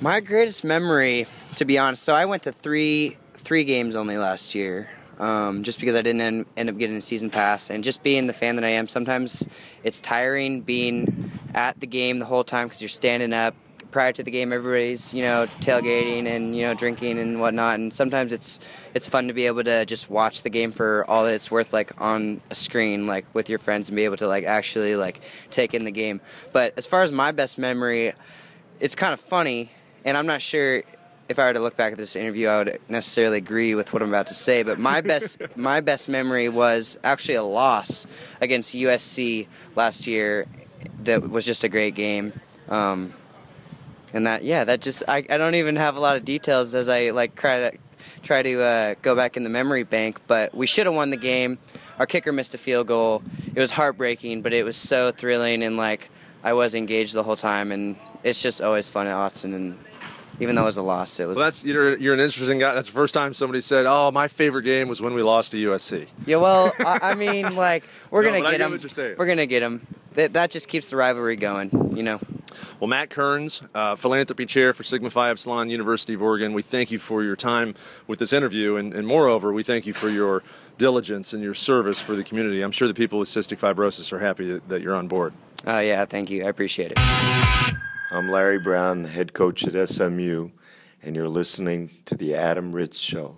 My 0.00 0.20
greatest 0.20 0.64
memory, 0.64 1.26
to 1.56 1.64
be 1.64 1.78
honest, 1.78 2.02
so 2.02 2.14
I 2.14 2.24
went 2.26 2.42
to 2.44 2.52
three 2.52 3.16
three 3.34 3.64
games 3.64 3.94
only 3.94 4.16
last 4.16 4.54
year, 4.54 4.88
um, 5.18 5.62
just 5.62 5.78
because 5.78 5.96
I 5.96 6.02
didn't 6.02 6.22
end, 6.22 6.46
end 6.56 6.70
up 6.70 6.78
getting 6.78 6.96
a 6.96 7.00
season 7.00 7.30
pass, 7.30 7.70
and 7.70 7.84
just 7.84 8.02
being 8.02 8.26
the 8.26 8.32
fan 8.32 8.56
that 8.56 8.64
I 8.64 8.70
am, 8.70 8.88
sometimes 8.88 9.48
it's 9.82 10.00
tiring 10.00 10.62
being 10.62 11.30
at 11.54 11.78
the 11.78 11.86
game 11.86 12.18
the 12.18 12.24
whole 12.24 12.44
time 12.44 12.66
because 12.66 12.80
you're 12.80 12.88
standing 12.88 13.32
up. 13.32 13.54
Prior 13.94 14.12
to 14.12 14.24
the 14.24 14.32
game, 14.32 14.52
everybody's 14.52 15.14
you 15.14 15.22
know 15.22 15.46
tailgating 15.60 16.26
and 16.26 16.56
you 16.56 16.66
know 16.66 16.74
drinking 16.74 17.20
and 17.20 17.40
whatnot, 17.40 17.78
and 17.78 17.92
sometimes 17.92 18.32
it's 18.32 18.58
it's 18.92 19.08
fun 19.08 19.28
to 19.28 19.32
be 19.32 19.46
able 19.46 19.62
to 19.62 19.86
just 19.86 20.10
watch 20.10 20.42
the 20.42 20.50
game 20.50 20.72
for 20.72 21.04
all 21.08 21.22
that 21.22 21.34
it's 21.34 21.48
worth, 21.48 21.72
like 21.72 21.92
on 22.00 22.40
a 22.50 22.56
screen, 22.56 23.06
like 23.06 23.24
with 23.34 23.48
your 23.48 23.60
friends, 23.60 23.90
and 23.90 23.94
be 23.94 24.04
able 24.04 24.16
to 24.16 24.26
like 24.26 24.42
actually 24.46 24.96
like 24.96 25.20
take 25.50 25.74
in 25.74 25.84
the 25.84 25.92
game. 25.92 26.20
But 26.52 26.74
as 26.76 26.88
far 26.88 27.04
as 27.04 27.12
my 27.12 27.30
best 27.30 27.56
memory, 27.56 28.14
it's 28.80 28.96
kind 28.96 29.12
of 29.12 29.20
funny, 29.20 29.70
and 30.04 30.16
I'm 30.16 30.26
not 30.26 30.42
sure 30.42 30.82
if 31.28 31.38
I 31.38 31.46
were 31.46 31.52
to 31.52 31.60
look 31.60 31.76
back 31.76 31.92
at 31.92 31.98
this 31.98 32.16
interview, 32.16 32.48
I 32.48 32.58
would 32.58 32.80
necessarily 32.88 33.38
agree 33.38 33.76
with 33.76 33.92
what 33.92 34.02
I'm 34.02 34.08
about 34.08 34.26
to 34.26 34.34
say. 34.34 34.64
But 34.64 34.80
my 34.80 35.02
best 35.02 35.40
my 35.56 35.80
best 35.80 36.08
memory 36.08 36.48
was 36.48 36.98
actually 37.04 37.36
a 37.36 37.44
loss 37.44 38.08
against 38.40 38.74
USC 38.74 39.46
last 39.76 40.08
year. 40.08 40.46
That 41.04 41.30
was 41.30 41.46
just 41.46 41.62
a 41.62 41.68
great 41.68 41.94
game. 41.94 42.32
Um, 42.68 43.14
and 44.14 44.26
that 44.26 44.42
yeah, 44.44 44.64
that 44.64 44.80
just 44.80 45.02
I, 45.06 45.18
I 45.28 45.36
don't 45.36 45.54
even 45.56 45.76
have 45.76 45.96
a 45.96 46.00
lot 46.00 46.16
of 46.16 46.24
details 46.24 46.74
as 46.74 46.88
I 46.88 47.10
like 47.10 47.34
try 47.34 47.58
to 47.70 47.78
try 48.22 48.42
to 48.42 48.62
uh, 48.62 48.94
go 49.02 49.14
back 49.14 49.36
in 49.36 49.42
the 49.42 49.50
memory 49.50 49.82
bank. 49.82 50.20
But 50.26 50.54
we 50.54 50.66
should 50.66 50.86
have 50.86 50.94
won 50.94 51.10
the 51.10 51.18
game. 51.18 51.58
Our 51.98 52.06
kicker 52.06 52.32
missed 52.32 52.54
a 52.54 52.58
field 52.58 52.86
goal. 52.86 53.22
It 53.54 53.60
was 53.60 53.70
heartbreaking, 53.72 54.40
but 54.42 54.52
it 54.54 54.64
was 54.64 54.76
so 54.76 55.10
thrilling 55.12 55.62
and 55.62 55.76
like 55.76 56.08
I 56.42 56.54
was 56.54 56.74
engaged 56.74 57.14
the 57.14 57.22
whole 57.22 57.36
time. 57.36 57.70
And 57.70 57.96
it's 58.22 58.40
just 58.42 58.62
always 58.62 58.88
fun 58.88 59.06
at 59.06 59.14
Autzen. 59.14 59.54
And 59.54 59.78
even 60.40 60.56
though 60.56 60.62
it 60.62 60.66
was 60.66 60.76
a 60.76 60.82
loss, 60.82 61.20
it 61.20 61.26
was. 61.26 61.36
Well, 61.36 61.46
that's 61.46 61.64
you're, 61.64 61.96
you're 61.96 62.14
an 62.14 62.20
interesting 62.20 62.58
guy. 62.58 62.74
That's 62.74 62.88
the 62.88 62.94
first 62.94 63.14
time 63.14 63.32
somebody 63.34 63.60
said, 63.60 63.86
"Oh, 63.86 64.10
my 64.10 64.26
favorite 64.26 64.64
game 64.64 64.88
was 64.88 65.00
when 65.00 65.14
we 65.14 65.22
lost 65.22 65.52
to 65.52 65.56
USC." 65.70 66.08
yeah, 66.26 66.36
well, 66.36 66.72
I, 66.80 66.98
I 67.02 67.14
mean, 67.14 67.54
like 67.54 67.84
we're 68.10 68.22
No, 68.24 68.30
gonna 68.32 68.50
get 68.50 68.58
them. 68.58 68.72
what 68.72 68.82
you're 68.82 68.90
saying. 68.90 69.14
We're 69.18 69.26
gonna 69.26 69.46
get 69.46 69.60
them. 69.60 69.86
That, 70.14 70.32
that 70.32 70.50
just 70.50 70.68
keeps 70.68 70.90
the 70.90 70.96
rivalry 70.96 71.36
going, 71.36 71.70
you 71.96 72.02
know. 72.02 72.20
Well, 72.80 72.88
Matt 72.88 73.10
Kearns, 73.10 73.62
uh, 73.74 73.96
philanthropy 73.96 74.46
chair 74.46 74.72
for 74.72 74.82
Sigma 74.82 75.10
Phi 75.10 75.30
Epsilon 75.30 75.70
University 75.70 76.14
of 76.14 76.22
Oregon, 76.22 76.52
we 76.52 76.62
thank 76.62 76.90
you 76.90 76.98
for 76.98 77.22
your 77.22 77.36
time 77.36 77.74
with 78.06 78.18
this 78.18 78.32
interview, 78.32 78.76
and, 78.76 78.94
and 78.94 79.06
moreover, 79.06 79.52
we 79.52 79.62
thank 79.62 79.86
you 79.86 79.92
for 79.92 80.08
your 80.08 80.42
diligence 80.78 81.32
and 81.32 81.42
your 81.42 81.54
service 81.54 82.00
for 82.00 82.14
the 82.14 82.24
community. 82.24 82.62
I'm 82.62 82.72
sure 82.72 82.88
the 82.88 82.94
people 82.94 83.18
with 83.18 83.28
cystic 83.28 83.58
fibrosis 83.58 84.12
are 84.12 84.18
happy 84.18 84.52
that, 84.52 84.68
that 84.68 84.82
you're 84.82 84.96
on 84.96 85.08
board. 85.08 85.32
Oh 85.66 85.78
yeah, 85.78 86.04
thank 86.04 86.30
you. 86.30 86.44
I 86.44 86.48
appreciate 86.48 86.92
it. 86.92 86.98
I'm 88.10 88.30
Larry 88.30 88.58
Brown, 88.58 89.02
the 89.02 89.08
head 89.08 89.32
coach 89.32 89.66
at 89.66 89.88
SMU, 89.88 90.50
and 91.02 91.16
you're 91.16 91.28
listening 91.28 91.90
to 92.04 92.16
The 92.16 92.34
Adam 92.34 92.72
Ritz 92.72 92.98
Show. 92.98 93.36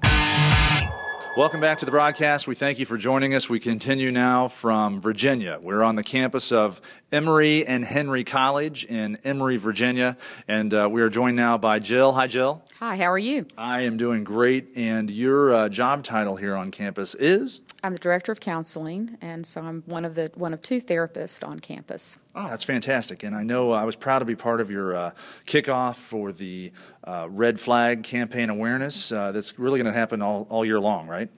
Welcome 1.37 1.61
back 1.61 1.77
to 1.79 1.85
the 1.85 1.91
broadcast. 1.91 2.49
We 2.49 2.55
thank 2.55 2.79
you 2.79 2.87
for 2.87 2.97
joining 2.97 3.35
us. 3.35 3.51
We 3.51 3.61
continue 3.61 4.11
now 4.11 4.49
from 4.49 5.03
Virginia. 5.03 5.59
We're 5.63 5.83
on 5.83 5.95
the 5.95 6.03
campus 6.03 6.51
of 6.51 6.81
Emory 7.13 7.67
and 7.67 7.85
Henry 7.85 8.25
College 8.25 8.87
in 8.87 9.19
Emory, 9.23 9.59
Virginia, 9.59 10.17
and 10.49 10.73
uh, 10.73 10.89
we 10.91 11.03
are 11.03 11.11
joined 11.11 11.37
now 11.37 11.59
by 11.59 11.79
Jill. 11.79 12.15
Hi, 12.15 12.27
Jill. 12.27 12.65
Hi, 12.79 12.97
how 12.97 13.13
are 13.13 13.19
you? 13.19 13.47
I 13.59 13.83
am 13.83 13.99
doing 13.99 14.25
great, 14.25 14.79
and 14.79 15.11
your 15.11 15.55
uh, 15.55 15.69
job 15.69 16.05
title 16.05 16.37
here 16.37 16.57
on 16.57 16.71
campus 16.71 17.15
is? 17.15 17.61
I'm 17.87 17.93
the 17.93 18.01
director 18.01 18.33
of 18.33 18.41
counseling, 18.41 19.17
and 19.21 19.47
so 19.47 19.63
I'm 19.63 19.85
one 19.87 20.05
of 20.05 20.17
the 20.17 20.33
one 20.35 20.53
of 20.53 20.61
two 20.61 20.81
therapists 20.81 21.47
on 21.47 21.61
campus. 21.61 22.19
Oh, 22.35 22.49
that's 22.49 22.65
fantastic! 22.65 23.23
And 23.23 23.33
I 23.33 23.45
know 23.45 23.73
uh, 23.73 23.77
I 23.77 23.85
was 23.85 23.95
proud 23.95 24.19
to 24.19 24.25
be 24.25 24.35
part 24.35 24.61
of 24.61 24.73
your 24.73 24.97
uh, 24.97 25.11
kickoff 25.47 25.95
for 25.95 26.33
the 26.33 26.73
uh, 27.05 27.29
Red 27.31 27.61
Flag 27.61 28.03
campaign 28.03 28.51
awareness. 28.51 29.13
Uh, 29.13 29.31
that's 29.31 29.57
really 29.57 29.79
going 29.79 29.93
to 29.93 29.97
happen 29.97 30.21
all, 30.21 30.49
all 30.51 30.65
year 30.65 30.81
long, 30.81 31.07
right? 31.07 31.31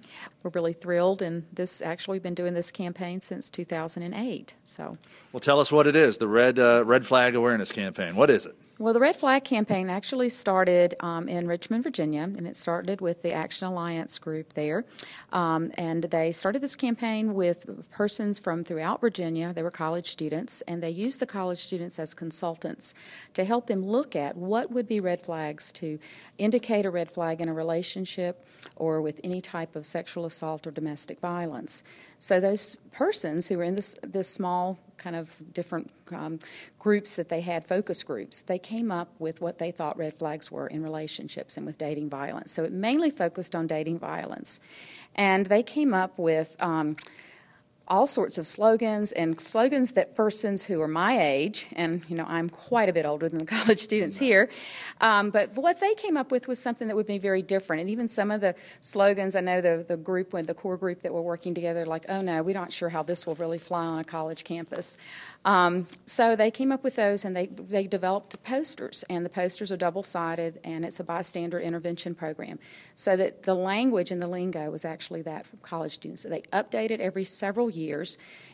We're 0.43 0.51
really 0.53 0.73
thrilled, 0.73 1.21
and 1.21 1.45
this 1.53 1.83
actually 1.83 2.15
we've 2.15 2.23
been 2.23 2.33
doing 2.33 2.55
this 2.55 2.71
campaign 2.71 3.21
since 3.21 3.51
2008. 3.51 4.55
So, 4.65 4.97
well, 5.35 5.41
tell 5.41 5.61
us 5.61 5.71
what 5.71 5.87
it 5.87 5.97
is. 5.97 6.17
The 6.17 6.29
Red 6.29 6.59
uh, 6.59 6.83
Red 6.87 7.05
Flag 7.05 7.35
awareness 7.35 7.71
campaign. 7.73 8.17
What 8.17 8.31
is 8.31 8.47
it? 8.47 8.57
Well, 8.81 8.95
the 8.95 9.01
Red 9.01 9.17
Flag 9.17 9.43
campaign 9.43 9.91
actually 9.91 10.29
started 10.29 10.95
um, 11.01 11.27
in 11.27 11.49
Richmond, 11.49 11.83
Virginia, 11.83 12.23
and 12.23 12.47
it 12.47 12.55
started 12.55 13.01
with 13.01 13.23
the 13.23 13.33
Action 13.33 13.67
Alliance 13.67 14.21
group 14.21 14.53
there. 14.53 14.85
Um, 15.33 15.73
and 15.77 16.05
they 16.05 16.31
started 16.31 16.63
this 16.63 16.77
campaign 16.77 17.35
with 17.35 17.91
persons 17.91 18.39
from 18.39 18.63
throughout 18.63 19.01
Virginia. 19.01 19.53
They 19.53 19.65
were 19.65 19.73
college 19.73 20.07
students, 20.09 20.61
and 20.69 20.81
they 20.81 20.91
used 20.91 21.19
the 21.19 21.27
college 21.27 21.59
students 21.59 21.99
as 21.99 22.15
consultants 22.15 22.95
to 23.35 23.45
help 23.45 23.67
them 23.67 23.85
look 23.85 24.15
at 24.15 24.37
what 24.37 24.71
would 24.71 24.87
be 24.87 25.01
red 25.01 25.23
flags 25.23 25.73
to 25.73 25.99
indicate 26.39 26.87
a 26.87 26.91
red 26.91 27.11
flag 27.11 27.41
in 27.41 27.49
a 27.49 27.55
relationship 27.55 28.47
or 28.77 29.03
with 29.03 29.21
any 29.25 29.41
type 29.41 29.75
of 29.75 29.87
sexual 29.87 30.25
assault 30.25 30.69
or 30.69 30.71
domestic 30.71 31.19
violence. 31.19 31.83
So 32.19 32.41
those 32.41 32.77
persons 32.93 33.49
who 33.49 33.59
were 33.59 33.65
in 33.65 33.75
this 33.75 33.99
this 34.03 34.29
small 34.29 34.79
kind 34.99 35.15
of 35.15 35.37
different 35.53 35.91
um, 36.13 36.39
groups 36.79 37.17
that 37.17 37.29
they 37.29 37.41
had, 37.41 37.65
focus 37.65 38.03
groups, 38.03 38.43
they 38.43 38.59
came 38.59 38.91
up 38.91 39.09
with 39.19 39.41
what 39.41 39.59
they 39.59 39.71
thought 39.71 39.97
red 39.97 40.19
flags 40.19 40.51
were 40.51 40.67
in 40.67 40.83
relationships 40.83 41.57
and 41.57 41.65
with 41.65 41.79
dating 41.79 42.11
violence. 42.11 42.51
So 42.51 42.65
it 42.65 42.73
mainly 42.73 43.11
focused 43.11 43.55
on 43.55 43.67
dating 43.69 44.01
violence. 44.01 44.61
And 45.15 45.47
they 45.47 45.63
came 45.63 45.95
up 45.95 46.19
with 46.19 46.57
um, 46.61 46.97
all 47.89 48.07
sorts 48.07 48.39
of 48.39 48.47
slogans 48.47 49.13
and 49.13 49.41
slogans 49.41 49.93
that 49.93 50.15
persons 50.15 50.65
who 50.65 50.81
are 50.81 50.89
my 50.89 51.21
age, 51.21 51.67
and 51.75 52.03
you 52.09 52.17
know 52.17 52.27
I'm 52.29 52.49
quite 52.49 52.89
a 52.89 52.93
bit 52.93 53.07
older 53.07 53.29
than 53.29 53.39
the 53.39 53.47
college 53.59 53.81
students 53.81 54.19
here, 54.19 54.49
um, 55.01 55.31
but 55.31 55.55
what 55.55 55.81
they 55.81 55.95
came 55.95 56.17
up 56.17 56.31
with 56.31 56.49
was 56.49 56.59
something 56.59 56.89
that 56.89 56.97
would 56.97 57.07
be 57.07 57.19
very 57.19 57.43
different. 57.43 57.81
And 57.81 57.91
even 57.91 58.09
some 58.09 58.31
of 58.31 58.41
the 58.41 58.55
slogans, 58.81 59.35
I 59.35 59.41
know 59.41 59.61
the 59.61 59.85
the 59.87 59.97
group, 59.97 60.31
the 60.31 60.55
core 60.55 60.77
group 60.77 61.03
that 61.03 61.13
were 61.13 61.23
working 61.23 61.55
together, 61.55 61.85
like, 61.85 62.05
oh 62.09 62.21
no, 62.21 62.43
we're 62.43 62.55
not 62.55 62.73
sure 62.73 62.91
how 62.91 63.03
this 63.03 63.27
will 63.27 63.35
really 63.37 63.59
fly 63.59 63.87
on 63.87 63.99
a 63.99 64.05
college 64.05 64.45
campus. 64.45 64.99
Um, 65.45 65.87
so 66.05 66.37
they 66.37 66.51
came 66.51 66.73
up 66.73 66.85
with 66.85 66.97
those 66.97 67.25
and 67.25 67.35
they, 67.35 67.47
they 67.47 67.87
developed 67.87 68.43
posters, 68.45 69.05
and 69.09 69.25
the 69.25 69.31
posters 69.31 69.73
are 69.73 69.77
double 69.77 70.03
sided 70.03 70.61
and 70.65 70.85
it's 70.85 71.01
a 71.01 71.05
bystander 71.05 71.59
intervention 71.61 72.15
program. 72.15 72.59
So 72.95 73.17
that 73.17 73.45
the 73.45 73.55
language 73.55 74.11
and 74.11 74.21
the 74.21 74.27
lingo 74.27 74.71
was 74.71 74.85
actually 74.85 75.23
that 75.23 75.47
for 75.47 75.57
college 75.59 75.93
students. 75.93 76.23
So 76.23 76.29
they 76.29 76.43
update 76.53 76.91
it 76.91 77.01
every 77.01 77.25
several 77.25 77.71
years. 77.71 77.78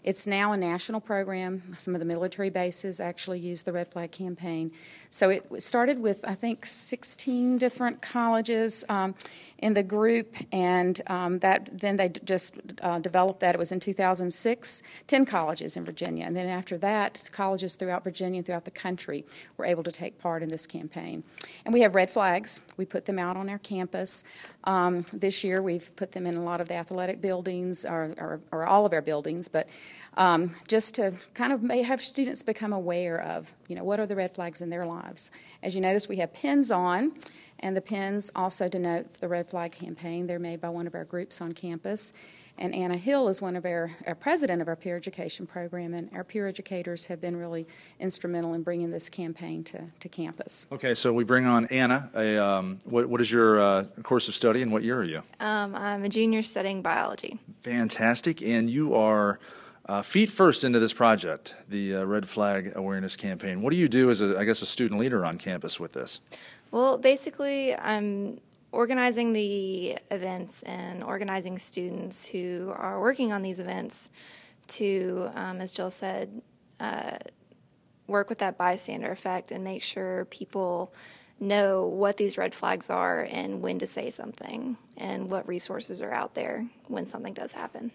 It's 0.04 0.26
now 0.26 0.52
a 0.52 0.56
national 0.56 1.00
program. 1.00 1.74
Some 1.78 1.94
of 1.94 1.98
the 1.98 2.04
military 2.04 2.50
bases 2.50 3.00
actually 3.00 3.40
use 3.40 3.62
the 3.62 3.72
Red 3.72 3.88
Flag 3.88 4.12
campaign. 4.12 4.70
So 5.08 5.30
it 5.30 5.62
started 5.62 5.98
with, 5.98 6.24
I 6.28 6.34
think, 6.34 6.66
16 6.66 7.56
different 7.56 8.02
colleges 8.02 8.84
um, 8.88 9.14
in 9.58 9.74
the 9.74 9.82
group, 9.82 10.36
and 10.52 11.00
um, 11.06 11.38
that 11.38 11.70
then 11.80 11.96
they 11.96 12.08
just 12.08 12.56
uh, 12.82 12.98
developed 12.98 13.40
that. 13.40 13.54
It 13.54 13.58
was 13.58 13.72
in 13.72 13.80
2006, 13.80 14.82
10 15.06 15.24
colleges 15.24 15.76
in 15.76 15.84
Virginia. 15.84 16.26
And 16.26 16.36
then 16.36 16.48
after 16.48 16.76
that, 16.78 17.30
colleges 17.32 17.76
throughout 17.76 18.04
Virginia 18.04 18.38
and 18.38 18.46
throughout 18.46 18.64
the 18.64 18.70
country 18.70 19.24
were 19.56 19.64
able 19.64 19.84
to 19.84 19.92
take 19.92 20.18
part 20.18 20.42
in 20.42 20.48
this 20.48 20.66
campaign. 20.66 21.24
And 21.64 21.72
we 21.72 21.80
have 21.80 21.94
red 21.94 22.10
flags. 22.10 22.60
We 22.76 22.84
put 22.84 23.06
them 23.06 23.18
out 23.18 23.36
on 23.36 23.48
our 23.48 23.58
campus. 23.58 24.24
Um, 24.64 25.04
this 25.12 25.44
year, 25.44 25.62
we've 25.62 25.94
put 25.96 26.12
them 26.12 26.26
in 26.26 26.34
a 26.36 26.42
lot 26.42 26.60
of 26.60 26.68
the 26.68 26.74
athletic 26.74 27.20
buildings, 27.20 27.84
or, 27.84 28.14
or, 28.18 28.40
or 28.50 28.66
all 28.66 28.84
of 28.84 28.92
our 28.92 29.00
buildings, 29.00 29.13
but 29.22 29.68
um, 30.16 30.54
just 30.68 30.94
to 30.96 31.14
kind 31.34 31.52
of 31.52 31.62
have 31.84 32.02
students 32.02 32.42
become 32.42 32.72
aware 32.72 33.20
of, 33.20 33.54
you 33.68 33.76
know, 33.76 33.84
what 33.84 34.00
are 34.00 34.06
the 34.06 34.16
red 34.16 34.34
flags 34.34 34.62
in 34.62 34.70
their 34.70 34.86
lives. 34.86 35.30
As 35.62 35.74
you 35.74 35.80
notice, 35.80 36.08
we 36.08 36.16
have 36.16 36.32
pins 36.32 36.70
on, 36.70 37.12
and 37.60 37.76
the 37.76 37.80
pins 37.80 38.30
also 38.34 38.68
denote 38.68 39.12
the 39.14 39.28
red 39.28 39.48
flag 39.48 39.72
campaign. 39.72 40.26
They're 40.26 40.38
made 40.38 40.60
by 40.60 40.68
one 40.68 40.86
of 40.86 40.94
our 40.94 41.04
groups 41.04 41.40
on 41.40 41.52
campus. 41.52 42.12
And 42.56 42.74
Anna 42.74 42.96
Hill 42.96 43.28
is 43.28 43.42
one 43.42 43.56
of 43.56 43.64
our, 43.64 43.96
our 44.06 44.14
president 44.14 44.62
of 44.62 44.68
our 44.68 44.76
peer 44.76 44.96
education 44.96 45.46
program, 45.46 45.92
and 45.92 46.08
our 46.14 46.22
peer 46.22 46.46
educators 46.46 47.06
have 47.06 47.20
been 47.20 47.36
really 47.36 47.66
instrumental 47.98 48.54
in 48.54 48.62
bringing 48.62 48.90
this 48.90 49.10
campaign 49.10 49.64
to, 49.64 49.86
to 49.98 50.08
campus. 50.08 50.68
Okay, 50.70 50.94
so 50.94 51.12
we 51.12 51.24
bring 51.24 51.46
on 51.46 51.66
Anna. 51.66 52.10
A, 52.14 52.38
um, 52.38 52.78
what, 52.84 53.08
what 53.08 53.20
is 53.20 53.30
your 53.30 53.60
uh, 53.60 53.84
course 54.04 54.28
of 54.28 54.34
study, 54.34 54.62
and 54.62 54.70
what 54.70 54.84
year 54.84 54.98
are 54.98 55.04
you? 55.04 55.22
Um, 55.40 55.74
I'm 55.74 56.04
a 56.04 56.08
junior 56.08 56.42
studying 56.42 56.80
biology. 56.80 57.38
Fantastic, 57.62 58.40
and 58.40 58.70
you 58.70 58.94
are 58.94 59.40
uh, 59.86 60.02
feet 60.02 60.30
first 60.30 60.62
into 60.62 60.78
this 60.78 60.92
project, 60.92 61.56
the 61.68 61.96
uh, 61.96 62.04
Red 62.04 62.28
Flag 62.28 62.72
Awareness 62.76 63.16
Campaign. 63.16 63.62
What 63.62 63.70
do 63.70 63.76
you 63.76 63.88
do 63.88 64.10
as, 64.10 64.22
a, 64.22 64.38
I 64.38 64.44
guess, 64.44 64.62
a 64.62 64.66
student 64.66 65.00
leader 65.00 65.24
on 65.24 65.38
campus 65.38 65.80
with 65.80 65.92
this? 65.92 66.20
Well, 66.70 66.98
basically, 66.98 67.74
I'm 67.76 68.40
organizing 68.74 69.32
the 69.32 69.96
events 70.10 70.62
and 70.64 71.02
organizing 71.02 71.58
students 71.58 72.26
who 72.26 72.72
are 72.74 73.00
working 73.00 73.32
on 73.32 73.42
these 73.42 73.60
events 73.60 74.10
to, 74.66 75.30
um, 75.34 75.60
as 75.60 75.72
Jill 75.72 75.90
said, 75.90 76.42
uh, 76.80 77.16
work 78.06 78.28
with 78.28 78.38
that 78.38 78.58
bystander 78.58 79.10
effect 79.10 79.50
and 79.50 79.62
make 79.62 79.82
sure 79.82 80.24
people 80.26 80.92
know 81.40 81.86
what 81.86 82.16
these 82.16 82.36
red 82.36 82.54
flags 82.54 82.90
are 82.90 83.26
and 83.30 83.62
when 83.62 83.78
to 83.78 83.86
say 83.86 84.10
something 84.10 84.76
and 84.96 85.30
what 85.30 85.46
resources 85.46 86.02
are 86.02 86.12
out 86.12 86.34
there 86.34 86.66
when 86.88 87.06
something 87.06 87.32
does 87.32 87.52
happen. 87.52 87.92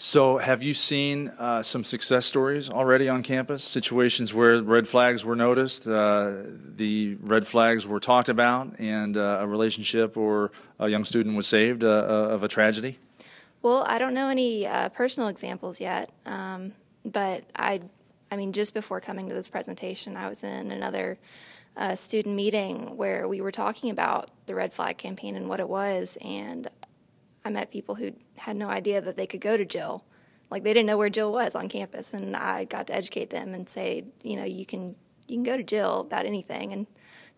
So, 0.00 0.38
have 0.38 0.62
you 0.62 0.74
seen 0.74 1.26
uh, 1.40 1.60
some 1.64 1.82
success 1.82 2.24
stories 2.24 2.70
already 2.70 3.08
on 3.08 3.24
campus? 3.24 3.64
Situations 3.64 4.32
where 4.32 4.62
red 4.62 4.86
flags 4.86 5.24
were 5.24 5.34
noticed, 5.34 5.88
uh, 5.88 6.34
the 6.76 7.16
red 7.20 7.48
flags 7.48 7.84
were 7.84 7.98
talked 7.98 8.28
about, 8.28 8.78
and 8.78 9.16
uh, 9.16 9.38
a 9.40 9.46
relationship 9.48 10.16
or 10.16 10.52
a 10.78 10.86
young 10.86 11.04
student 11.04 11.34
was 11.34 11.48
saved 11.48 11.82
uh, 11.82 11.88
uh, 11.88 12.28
of 12.32 12.44
a 12.44 12.48
tragedy? 12.48 13.00
Well, 13.60 13.84
I 13.88 13.98
don't 13.98 14.14
know 14.14 14.28
any 14.28 14.68
uh, 14.68 14.90
personal 14.90 15.28
examples 15.28 15.80
yet, 15.80 16.12
um, 16.24 16.74
but 17.04 17.42
I, 17.56 17.80
I 18.30 18.36
mean, 18.36 18.52
just 18.52 18.74
before 18.74 19.00
coming 19.00 19.28
to 19.28 19.34
this 19.34 19.48
presentation, 19.48 20.16
I 20.16 20.28
was 20.28 20.44
in 20.44 20.70
another 20.70 21.18
student 21.96 22.36
meeting 22.36 22.96
where 22.96 23.26
we 23.26 23.40
were 23.40 23.52
talking 23.52 23.90
about 23.90 24.30
the 24.46 24.54
red 24.54 24.72
flag 24.72 24.96
campaign 24.96 25.34
and 25.34 25.48
what 25.48 25.58
it 25.58 25.68
was, 25.68 26.16
and 26.20 26.68
I 27.48 27.50
met 27.50 27.70
people 27.70 27.94
who 27.94 28.12
had 28.36 28.56
no 28.56 28.68
idea 28.68 29.00
that 29.00 29.16
they 29.16 29.26
could 29.26 29.40
go 29.40 29.56
to 29.56 29.64
Jill. 29.64 30.04
Like 30.50 30.64
they 30.64 30.74
didn't 30.74 30.86
know 30.86 30.98
where 30.98 31.08
Jill 31.08 31.32
was 31.32 31.54
on 31.54 31.70
campus, 31.70 32.12
and 32.12 32.36
I 32.36 32.64
got 32.64 32.88
to 32.88 32.94
educate 32.94 33.30
them 33.30 33.54
and 33.54 33.66
say, 33.66 34.04
you 34.22 34.36
know, 34.36 34.44
you 34.44 34.66
can 34.66 34.96
you 35.26 35.36
can 35.36 35.44
go 35.44 35.56
to 35.56 35.62
Jill 35.62 36.00
about 36.00 36.26
anything, 36.26 36.72
and 36.72 36.86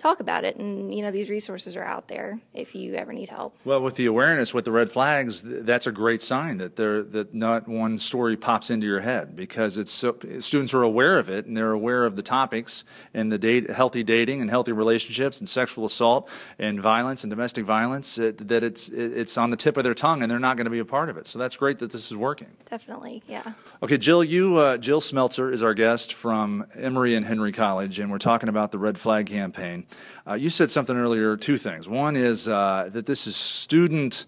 talk 0.01 0.21
about 0.21 0.45
it. 0.45 0.57
And 0.57 0.93
you 0.93 1.03
know, 1.03 1.11
these 1.11 1.31
resources 1.31 1.77
are 1.77 1.85
out 1.85 2.09
there 2.09 2.41
if 2.55 2.75
you 2.75 2.95
ever 2.95 3.13
need 3.13 3.29
help. 3.29 3.55
Well, 3.65 3.83
with 3.83 3.97
the 3.97 4.07
awareness 4.07 4.55
with 4.55 4.65
the 4.65 4.73
red 4.73 4.91
flags, 4.91 5.43
that's 5.43 5.87
a 5.87 5.93
great 5.93 6.23
sign 6.23 6.59
that 6.59 6.77
there 6.77 7.03
that 7.03 7.35
not 7.35 7.69
one 7.69 7.99
story 7.99 8.37
pops 8.37 8.71
into 8.71 8.87
your 8.87 9.01
head 9.01 9.37
because 9.37 9.79
it's 9.79 9.93
so, 9.93 10.17
students 10.41 10.75
are 10.75 10.83
aware 10.83 11.19
of 11.19 11.29
it 11.29 11.47
and 11.47 11.57
they're 11.57 11.73
aware 11.73 12.05
of 12.05 12.17
the 12.17 12.23
topics 12.23 12.85
and 13.15 13.31
the 13.31 13.39
date, 13.39 13.69
healthy 13.71 14.03
dating 14.03 14.41
and 14.41 14.51
healthy 14.51 14.73
relationships 14.73 15.39
and 15.39 15.49
sexual 15.49 15.85
assault 15.85 16.29
and 16.59 16.81
violence 16.81 17.23
and 17.23 17.31
domestic 17.31 17.65
violence 17.65 18.19
it, 18.19 18.49
that 18.49 18.65
it's 18.65 18.89
it's 18.89 19.37
on 19.37 19.51
the 19.51 19.57
tip 19.57 19.77
of 19.77 19.85
their 19.85 19.95
tongue 19.95 20.23
and 20.23 20.31
they're 20.31 20.39
not 20.39 20.57
going 20.57 20.65
to 20.65 20.71
be 20.71 20.79
a 20.79 20.85
part 20.85 21.09
of 21.09 21.17
it. 21.17 21.27
So 21.27 21.39
that's 21.39 21.57
great 21.57 21.79
that 21.79 21.91
this 21.91 22.11
is 22.11 22.17
working. 22.17 22.49
Definitely, 22.69 23.23
yeah. 23.27 23.53
Okay, 23.83 23.99
Jill, 23.99 24.25
you 24.25 24.57
uh, 24.59 24.77
Jill 24.79 25.01
Smeltzer 25.01 25.53
is 25.53 25.63
our 25.63 25.75
guest 25.75 26.15
from 26.15 26.67
Emory 26.75 27.15
and 27.15 27.27
Henry 27.27 27.53
College, 27.53 27.99
and 27.99 28.11
we're 28.11 28.19
talking 28.19 28.49
about 28.49 28.73
the 28.73 28.79
red 28.79 28.99
flag 28.99 29.27
campaign. 29.27 29.87
Uh, 30.27 30.35
you 30.35 30.51
said 30.51 30.71
something 30.71 30.97
earlier, 30.97 31.37
two 31.37 31.57
things. 31.57 31.89
One 31.89 32.17
is 32.17 32.49
uh, 32.49 32.89
that 32.93 33.07
this 33.07 33.27
is 33.27 33.37
student, 33.37 34.27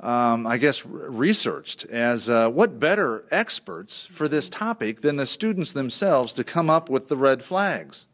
um, 0.00 0.46
I 0.46 0.56
guess, 0.56 0.84
researched 0.86 1.84
as 1.86 2.30
uh, 2.30 2.48
what 2.48 2.80
better 2.80 3.24
experts 3.30 4.06
for 4.06 4.28
this 4.28 4.48
topic 4.50 5.02
than 5.02 5.16
the 5.16 5.26
students 5.26 5.72
themselves 5.72 6.32
to 6.34 6.44
come 6.44 6.70
up 6.70 6.88
with 6.88 7.08
the 7.08 7.16
red 7.16 7.42
flags? 7.42 8.06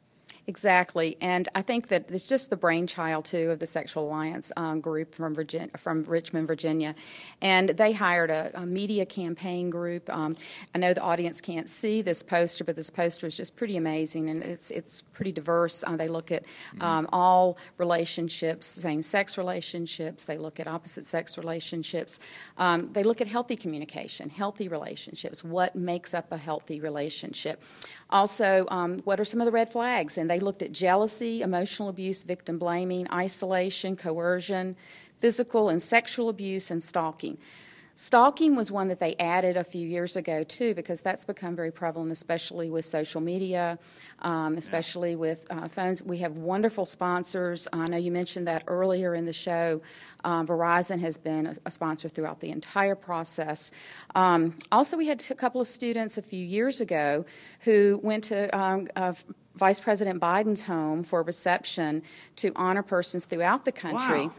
Exactly, 0.44 1.16
and 1.20 1.48
I 1.54 1.62
think 1.62 1.86
that 1.86 2.10
it's 2.10 2.26
just 2.26 2.50
the 2.50 2.56
brainchild 2.56 3.24
too 3.26 3.52
of 3.52 3.60
the 3.60 3.66
Sexual 3.66 4.08
Alliance 4.08 4.50
um, 4.56 4.80
group 4.80 5.14
from 5.14 5.36
from 5.76 6.02
Richmond, 6.02 6.48
Virginia, 6.48 6.96
and 7.40 7.68
they 7.68 7.92
hired 7.92 8.28
a, 8.28 8.50
a 8.54 8.66
media 8.66 9.06
campaign 9.06 9.70
group. 9.70 10.10
Um, 10.10 10.36
I 10.74 10.78
know 10.78 10.94
the 10.94 11.00
audience 11.00 11.40
can't 11.40 11.68
see 11.68 12.02
this 12.02 12.24
poster, 12.24 12.64
but 12.64 12.74
this 12.74 12.90
poster 12.90 13.28
is 13.28 13.36
just 13.36 13.54
pretty 13.54 13.76
amazing, 13.76 14.28
and 14.28 14.42
it's 14.42 14.72
it's 14.72 15.02
pretty 15.02 15.30
diverse. 15.30 15.84
Uh, 15.86 15.94
they 15.94 16.08
look 16.08 16.32
at 16.32 16.42
mm-hmm. 16.42 16.82
um, 16.82 17.08
all 17.12 17.56
relationships, 17.78 18.66
same-sex 18.66 19.38
relationships. 19.38 20.24
They 20.24 20.38
look 20.38 20.58
at 20.58 20.66
opposite-sex 20.66 21.38
relationships. 21.38 22.18
Um, 22.58 22.92
they 22.92 23.04
look 23.04 23.20
at 23.20 23.28
healthy 23.28 23.54
communication, 23.54 24.28
healthy 24.28 24.66
relationships. 24.66 25.44
What 25.44 25.76
makes 25.76 26.14
up 26.14 26.32
a 26.32 26.36
healthy 26.36 26.80
relationship? 26.80 27.62
Also, 28.10 28.66
um, 28.70 28.98
what 29.04 29.20
are 29.20 29.24
some 29.24 29.40
of 29.40 29.46
the 29.46 29.52
red 29.52 29.70
flags? 29.72 30.18
And 30.18 30.31
they 30.32 30.40
looked 30.40 30.62
at 30.62 30.72
jealousy, 30.72 31.42
emotional 31.42 31.90
abuse, 31.90 32.22
victim 32.22 32.58
blaming, 32.58 33.06
isolation, 33.12 33.96
coercion, 33.96 34.76
physical 35.20 35.68
and 35.68 35.82
sexual 35.82 36.30
abuse, 36.30 36.70
and 36.70 36.82
stalking. 36.82 37.36
Stalking 37.94 38.56
was 38.56 38.72
one 38.72 38.88
that 38.88 38.98
they 38.98 39.14
added 39.16 39.58
a 39.58 39.64
few 39.64 39.86
years 39.86 40.16
ago 40.16 40.42
too, 40.42 40.74
because 40.74 41.02
that's 41.02 41.26
become 41.26 41.54
very 41.54 41.70
prevalent, 41.70 42.10
especially 42.10 42.70
with 42.70 42.86
social 42.86 43.20
media, 43.20 43.78
um, 44.20 44.56
especially 44.56 45.14
with 45.14 45.46
uh, 45.50 45.68
phones. 45.68 46.02
We 46.02 46.18
have 46.18 46.38
wonderful 46.38 46.86
sponsors. 46.86 47.68
I 47.70 47.86
know 47.88 47.98
you 47.98 48.10
mentioned 48.10 48.48
that 48.48 48.64
earlier 48.66 49.14
in 49.14 49.26
the 49.26 49.32
show. 49.34 49.82
Um, 50.24 50.46
Verizon 50.46 51.00
has 51.00 51.18
been 51.18 51.46
a, 51.46 51.52
a, 51.66 51.70
sponsor 51.70 52.08
throughout 52.08 52.40
the 52.40 52.48
entire 52.48 52.94
process. 52.94 53.72
Um, 54.14 54.56
also, 54.70 54.96
we 54.96 55.08
had 55.08 55.22
a 55.28 55.34
couple 55.34 55.60
of 55.60 55.66
students 55.66 56.16
a 56.16 56.22
few 56.22 56.42
years 56.42 56.80
ago 56.80 57.26
who 57.60 58.00
went 58.02 58.24
to 58.24 58.56
um, 58.58 58.88
uh, 58.96 59.12
Vice 59.54 59.80
President 59.80 60.20
Biden's 60.20 60.64
home 60.64 61.02
for 61.02 61.20
a 61.20 61.22
reception 61.22 62.02
to 62.36 62.52
honor 62.56 62.82
persons 62.82 63.24
throughout 63.24 63.64
the 63.64 63.72
country. 63.72 64.26
Wow 64.26 64.32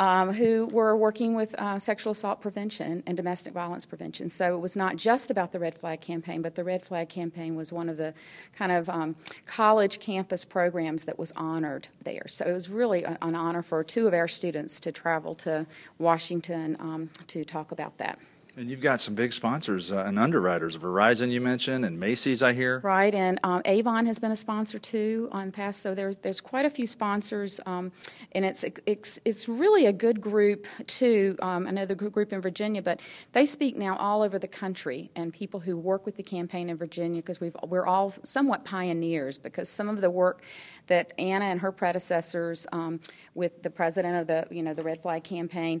um, 0.00 0.32
who 0.32 0.66
were 0.66 0.96
working 0.96 1.34
with 1.34 1.54
uh, 1.56 1.78
sexual 1.78 2.12
assault 2.12 2.40
prevention 2.40 3.02
and 3.06 3.16
domestic 3.16 3.52
violence 3.52 3.84
prevention. 3.84 4.30
So 4.30 4.56
it 4.56 4.60
was 4.60 4.74
not 4.74 4.96
just 4.96 5.30
about 5.30 5.52
the 5.52 5.58
Red 5.58 5.76
Flag 5.76 6.00
campaign, 6.00 6.40
but 6.40 6.54
the 6.54 6.64
Red 6.64 6.82
Flag 6.82 7.10
campaign 7.10 7.54
was 7.54 7.70
one 7.70 7.88
of 7.88 7.98
the 7.98 8.14
kind 8.56 8.72
of 8.72 8.88
um, 8.88 9.14
college 9.44 10.00
campus 10.00 10.46
programs 10.46 11.04
that 11.04 11.18
was 11.18 11.32
honored 11.32 11.88
there. 12.02 12.26
So 12.28 12.46
it 12.46 12.52
was 12.52 12.70
really 12.70 13.04
an 13.04 13.34
honor 13.34 13.62
for 13.62 13.84
two 13.84 14.06
of 14.06 14.14
our 14.14 14.26
students 14.26 14.80
to 14.80 14.90
travel 14.90 15.34
to 15.36 15.66
Washington 15.98 16.78
um, 16.80 17.10
to 17.26 17.44
talk 17.44 17.70
about 17.70 17.98
that. 17.98 18.18
And 18.60 18.68
you've 18.68 18.82
got 18.82 19.00
some 19.00 19.14
big 19.14 19.32
sponsors 19.32 19.90
uh, 19.90 20.04
and 20.06 20.18
underwriters. 20.18 20.76
Verizon, 20.76 21.30
you 21.30 21.40
mentioned, 21.40 21.82
and 21.82 21.98
Macy's, 21.98 22.42
I 22.42 22.52
hear. 22.52 22.80
Right, 22.80 23.14
and 23.14 23.40
um, 23.42 23.62
Avon 23.64 24.04
has 24.04 24.18
been 24.18 24.32
a 24.32 24.36
sponsor 24.36 24.78
too 24.78 25.30
on 25.32 25.50
past. 25.50 25.80
So 25.80 25.94
there's 25.94 26.18
there's 26.18 26.42
quite 26.42 26.66
a 26.66 26.70
few 26.70 26.86
sponsors, 26.86 27.58
um, 27.64 27.90
and 28.32 28.44
it's 28.44 28.66
it's 28.84 29.18
it's 29.24 29.48
really 29.48 29.86
a 29.86 29.94
good 29.94 30.20
group 30.20 30.66
too. 30.86 31.36
Um, 31.40 31.66
I 31.68 31.70
know 31.70 31.86
the 31.86 31.94
group 31.94 32.34
in 32.34 32.42
Virginia, 32.42 32.82
but 32.82 33.00
they 33.32 33.46
speak 33.46 33.78
now 33.78 33.96
all 33.96 34.20
over 34.20 34.38
the 34.38 34.46
country, 34.46 35.10
and 35.16 35.32
people 35.32 35.60
who 35.60 35.78
work 35.78 36.04
with 36.04 36.16
the 36.16 36.22
campaign 36.22 36.68
in 36.68 36.76
Virginia 36.76 37.22
because 37.22 37.40
we've 37.40 37.56
we're 37.66 37.86
all 37.86 38.10
somewhat 38.10 38.66
pioneers 38.66 39.38
because 39.38 39.70
some 39.70 39.88
of 39.88 40.02
the 40.02 40.10
work 40.10 40.42
that 40.88 41.14
Anna 41.18 41.46
and 41.46 41.60
her 41.60 41.72
predecessors 41.72 42.66
um, 42.72 43.00
with 43.34 43.62
the 43.62 43.70
president 43.70 44.20
of 44.20 44.26
the 44.26 44.54
you 44.54 44.62
know 44.62 44.74
the 44.74 44.82
Red 44.82 45.00
Flag 45.00 45.24
campaign 45.24 45.80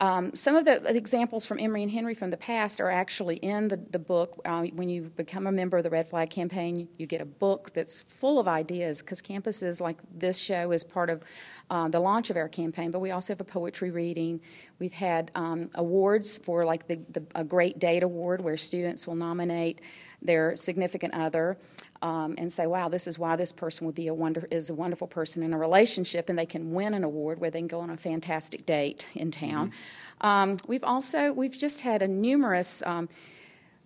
um, 0.00 0.34
some 0.34 0.56
of 0.56 0.64
the 0.64 0.96
examples 0.96 1.44
from 1.44 1.60
Emory 1.60 1.82
and 1.82 1.92
Henry 1.92 2.14
from 2.14 2.30
the 2.30 2.38
past 2.38 2.80
are 2.80 2.90
actually 2.90 3.36
in 3.36 3.68
the, 3.68 3.76
the 3.76 3.98
book. 3.98 4.40
Uh, 4.46 4.62
when 4.74 4.88
you 4.88 5.12
become 5.14 5.46
a 5.46 5.52
member 5.52 5.76
of 5.76 5.84
the 5.84 5.90
Red 5.90 6.08
Flag 6.08 6.30
Campaign, 6.30 6.88
you 6.96 7.06
get 7.06 7.20
a 7.20 7.26
book 7.26 7.72
that's 7.74 8.00
full 8.00 8.38
of 8.38 8.48
ideas 8.48 9.02
because 9.02 9.20
campuses 9.20 9.78
like 9.78 9.98
this 10.10 10.38
show 10.38 10.72
is 10.72 10.84
part 10.84 11.10
of 11.10 11.22
uh, 11.68 11.88
the 11.88 12.00
launch 12.00 12.30
of 12.30 12.38
our 12.38 12.48
campaign, 12.48 12.90
but 12.90 13.00
we 13.00 13.10
also 13.10 13.34
have 13.34 13.40
a 13.42 13.44
poetry 13.44 13.90
reading. 13.90 14.40
We've 14.78 14.94
had 14.94 15.30
um, 15.34 15.68
awards 15.74 16.38
for 16.38 16.64
like 16.64 16.88
the, 16.88 17.00
the, 17.10 17.22
a 17.34 17.44
Great 17.44 17.78
Date 17.78 18.02
Award 18.02 18.40
where 18.40 18.56
students 18.56 19.06
will 19.06 19.16
nominate 19.16 19.82
their 20.22 20.56
significant 20.56 21.12
other 21.12 21.58
um, 22.02 22.34
and 22.38 22.52
say, 22.52 22.66
"Wow, 22.66 22.88
this 22.88 23.06
is 23.06 23.18
why 23.18 23.36
this 23.36 23.52
person 23.52 23.86
would 23.86 23.94
be 23.94 24.06
a 24.06 24.14
wonder 24.14 24.46
is 24.50 24.70
a 24.70 24.74
wonderful 24.74 25.06
person 25.06 25.42
in 25.42 25.52
a 25.52 25.58
relationship," 25.58 26.28
and 26.28 26.38
they 26.38 26.46
can 26.46 26.72
win 26.72 26.94
an 26.94 27.04
award 27.04 27.40
where 27.40 27.50
they 27.50 27.60
can 27.60 27.68
go 27.68 27.80
on 27.80 27.90
a 27.90 27.96
fantastic 27.96 28.66
date 28.66 29.06
in 29.14 29.30
town. 29.30 29.68
Mm-hmm. 29.70 30.26
Um, 30.26 30.56
we've 30.66 30.84
also 30.84 31.32
we've 31.32 31.56
just 31.56 31.82
had 31.82 32.02
a 32.02 32.08
numerous. 32.08 32.82
Um, 32.84 33.08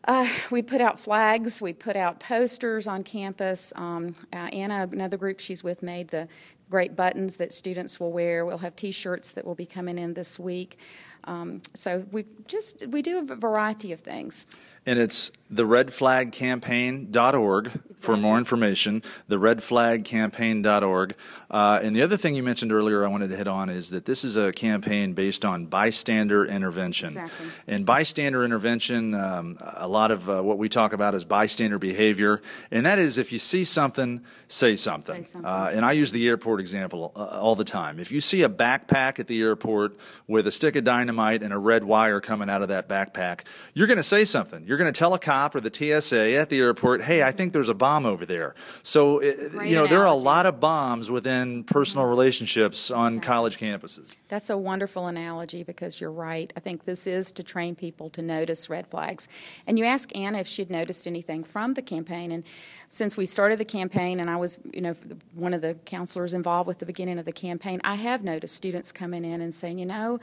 uh, 0.06 0.28
we 0.50 0.60
put 0.60 0.82
out 0.82 1.00
flags, 1.00 1.62
we 1.62 1.72
put 1.72 1.96
out 1.96 2.20
posters 2.20 2.86
on 2.86 3.02
campus. 3.02 3.72
Um, 3.74 4.14
uh, 4.32 4.36
Anna, 4.52 4.86
another 4.92 5.16
group 5.16 5.40
she's 5.40 5.64
with, 5.64 5.82
made 5.82 6.08
the 6.08 6.28
great 6.70 6.96
buttons 6.96 7.36
that 7.38 7.52
students 7.52 7.98
will 7.98 8.12
wear. 8.12 8.44
We'll 8.44 8.58
have 8.58 8.76
T-shirts 8.76 9.30
that 9.32 9.46
will 9.46 9.54
be 9.54 9.66
coming 9.66 9.98
in 9.98 10.14
this 10.14 10.38
week. 10.38 10.78
Um, 11.26 11.62
so 11.74 12.06
we 12.10 12.24
just 12.46 12.86
we 12.88 13.02
do 13.02 13.18
a 13.18 13.36
variety 13.36 13.92
of 13.92 14.00
things 14.00 14.46
and 14.86 14.98
it's 14.98 15.32
the 15.50 15.64
redflagcampaign.org 15.64 17.66
exactly. 17.66 17.94
for 17.96 18.16
more 18.16 18.38
information 18.38 19.02
the 19.28 19.36
redflagcampaign.org 19.36 21.14
uh, 21.50 21.78
and 21.82 21.94
the 21.94 22.02
other 22.02 22.16
thing 22.16 22.34
you 22.34 22.42
mentioned 22.42 22.72
earlier 22.72 23.04
i 23.04 23.08
wanted 23.08 23.28
to 23.28 23.36
hit 23.36 23.46
on 23.46 23.68
is 23.68 23.90
that 23.90 24.04
this 24.04 24.24
is 24.24 24.36
a 24.36 24.52
campaign 24.52 25.12
based 25.12 25.44
on 25.44 25.66
bystander 25.66 26.44
intervention 26.44 27.08
exactly. 27.08 27.46
and 27.68 27.86
bystander 27.86 28.44
intervention 28.44 29.14
um, 29.14 29.54
a 29.60 29.86
lot 29.86 30.10
of 30.10 30.28
uh, 30.28 30.42
what 30.42 30.58
we 30.58 30.68
talk 30.68 30.92
about 30.92 31.14
is 31.14 31.24
bystander 31.24 31.78
behavior 31.78 32.40
and 32.70 32.86
that 32.86 32.98
is 32.98 33.18
if 33.18 33.32
you 33.32 33.38
see 33.38 33.64
something 33.64 34.22
say 34.48 34.76
something, 34.76 35.24
say 35.24 35.30
something. 35.30 35.50
Uh, 35.50 35.70
and 35.72 35.84
i 35.84 35.92
use 35.92 36.12
the 36.12 36.26
airport 36.26 36.60
example 36.60 37.12
uh, 37.14 37.38
all 37.38 37.54
the 37.54 37.64
time 37.64 38.00
if 38.00 38.10
you 38.10 38.20
see 38.20 38.42
a 38.42 38.48
backpack 38.48 39.20
at 39.20 39.26
the 39.26 39.42
airport 39.42 39.96
with 40.26 40.46
a 40.46 40.52
stick 40.52 40.74
of 40.74 40.84
dynamite 40.84 41.13
and 41.18 41.52
a 41.52 41.58
red 41.58 41.84
wire 41.84 42.20
coming 42.20 42.48
out 42.48 42.62
of 42.62 42.68
that 42.68 42.88
backpack 42.88 43.40
you're 43.74 43.86
going 43.86 43.96
to 43.96 44.02
say 44.02 44.24
something 44.24 44.64
you're 44.66 44.78
going 44.78 44.92
to 44.92 44.98
tell 44.98 45.14
a 45.14 45.18
cop 45.18 45.54
or 45.54 45.60
the 45.60 45.72
TSA 45.72 46.34
at 46.34 46.48
the 46.48 46.58
airport, 46.58 47.02
hey, 47.02 47.22
I 47.22 47.32
think 47.32 47.52
there's 47.52 47.68
a 47.68 47.74
bomb 47.74 48.06
over 48.06 48.24
there. 48.24 48.54
So, 48.82 49.22
you 49.22 49.30
know, 49.30 49.60
analogy. 49.60 49.90
there 49.90 50.00
are 50.00 50.06
a 50.06 50.14
lot 50.14 50.46
of 50.46 50.60
bombs 50.60 51.10
within 51.10 51.64
personal 51.64 52.06
relationships 52.06 52.90
on 52.90 53.14
exactly. 53.14 53.26
college 53.26 53.58
campuses. 53.58 54.14
That's 54.34 54.50
a 54.50 54.58
wonderful 54.58 55.06
analogy 55.06 55.62
because 55.62 56.00
you're 56.00 56.10
right. 56.10 56.52
I 56.56 56.60
think 56.60 56.86
this 56.86 57.06
is 57.06 57.30
to 57.30 57.44
train 57.44 57.76
people 57.76 58.10
to 58.10 58.20
notice 58.20 58.68
red 58.68 58.88
flags. 58.88 59.28
And 59.64 59.78
you 59.78 59.84
ask 59.84 60.10
Anna 60.16 60.38
if 60.38 60.48
she'd 60.48 60.70
noticed 60.70 61.06
anything 61.06 61.44
from 61.44 61.74
the 61.74 61.82
campaign. 61.82 62.32
And 62.32 62.42
since 62.88 63.16
we 63.16 63.26
started 63.26 63.60
the 63.60 63.64
campaign, 63.64 64.18
and 64.18 64.28
I 64.28 64.34
was, 64.34 64.58
you 64.72 64.80
know, 64.80 64.96
one 65.34 65.54
of 65.54 65.60
the 65.60 65.74
counselors 65.84 66.34
involved 66.34 66.66
with 66.66 66.80
the 66.80 66.86
beginning 66.86 67.20
of 67.20 67.26
the 67.26 67.32
campaign, 67.32 67.80
I 67.84 67.94
have 67.94 68.24
noticed 68.24 68.56
students 68.56 68.90
coming 68.90 69.24
in 69.24 69.40
and 69.40 69.54
saying, 69.54 69.78
you 69.78 69.86
know, 69.86 70.18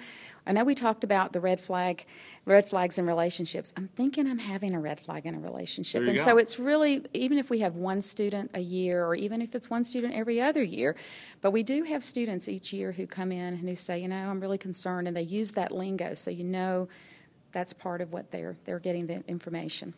I 0.45 0.53
know 0.53 0.63
we 0.63 0.73
talked 0.73 1.03
about 1.03 1.33
the 1.33 1.39
red 1.39 1.61
flag, 1.61 2.05
red 2.45 2.67
flags 2.67 2.97
in 2.97 3.05
relationships. 3.05 3.73
I'm 3.77 3.89
thinking 3.89 4.27
I'm 4.27 4.39
having 4.39 4.73
a 4.73 4.79
red 4.79 4.99
flag 4.99 5.25
in 5.25 5.35
a 5.35 5.39
relationship. 5.39 6.03
And 6.07 6.17
go. 6.17 6.23
so 6.23 6.37
it's 6.37 6.59
really, 6.59 7.05
even 7.13 7.37
if 7.37 7.49
we 7.49 7.59
have 7.59 7.75
one 7.75 8.01
student 8.01 8.51
a 8.53 8.59
year, 8.59 9.05
or 9.05 9.15
even 9.15 9.41
if 9.41 9.53
it's 9.53 9.69
one 9.69 9.83
student 9.83 10.15
every 10.15 10.41
other 10.41 10.63
year, 10.63 10.95
but 11.41 11.51
we 11.51 11.63
do 11.63 11.83
have 11.83 12.03
students 12.03 12.49
each 12.49 12.73
year 12.73 12.93
who 12.93 13.05
come 13.05 13.31
in 13.31 13.53
and 13.53 13.69
who 13.69 13.75
say, 13.75 14.00
you 14.01 14.07
know, 14.07 14.29
I'm 14.29 14.39
really 14.39 14.57
concerned, 14.57 15.07
and 15.07 15.15
they 15.15 15.21
use 15.21 15.51
that 15.51 15.71
lingo 15.71 16.15
so 16.15 16.31
you 16.31 16.43
know 16.43 16.87
that's 17.51 17.73
part 17.73 18.01
of 18.01 18.13
what 18.13 18.31
they're, 18.31 18.55
they're 18.65 18.79
getting 18.79 19.07
the 19.07 19.23
information. 19.27 19.93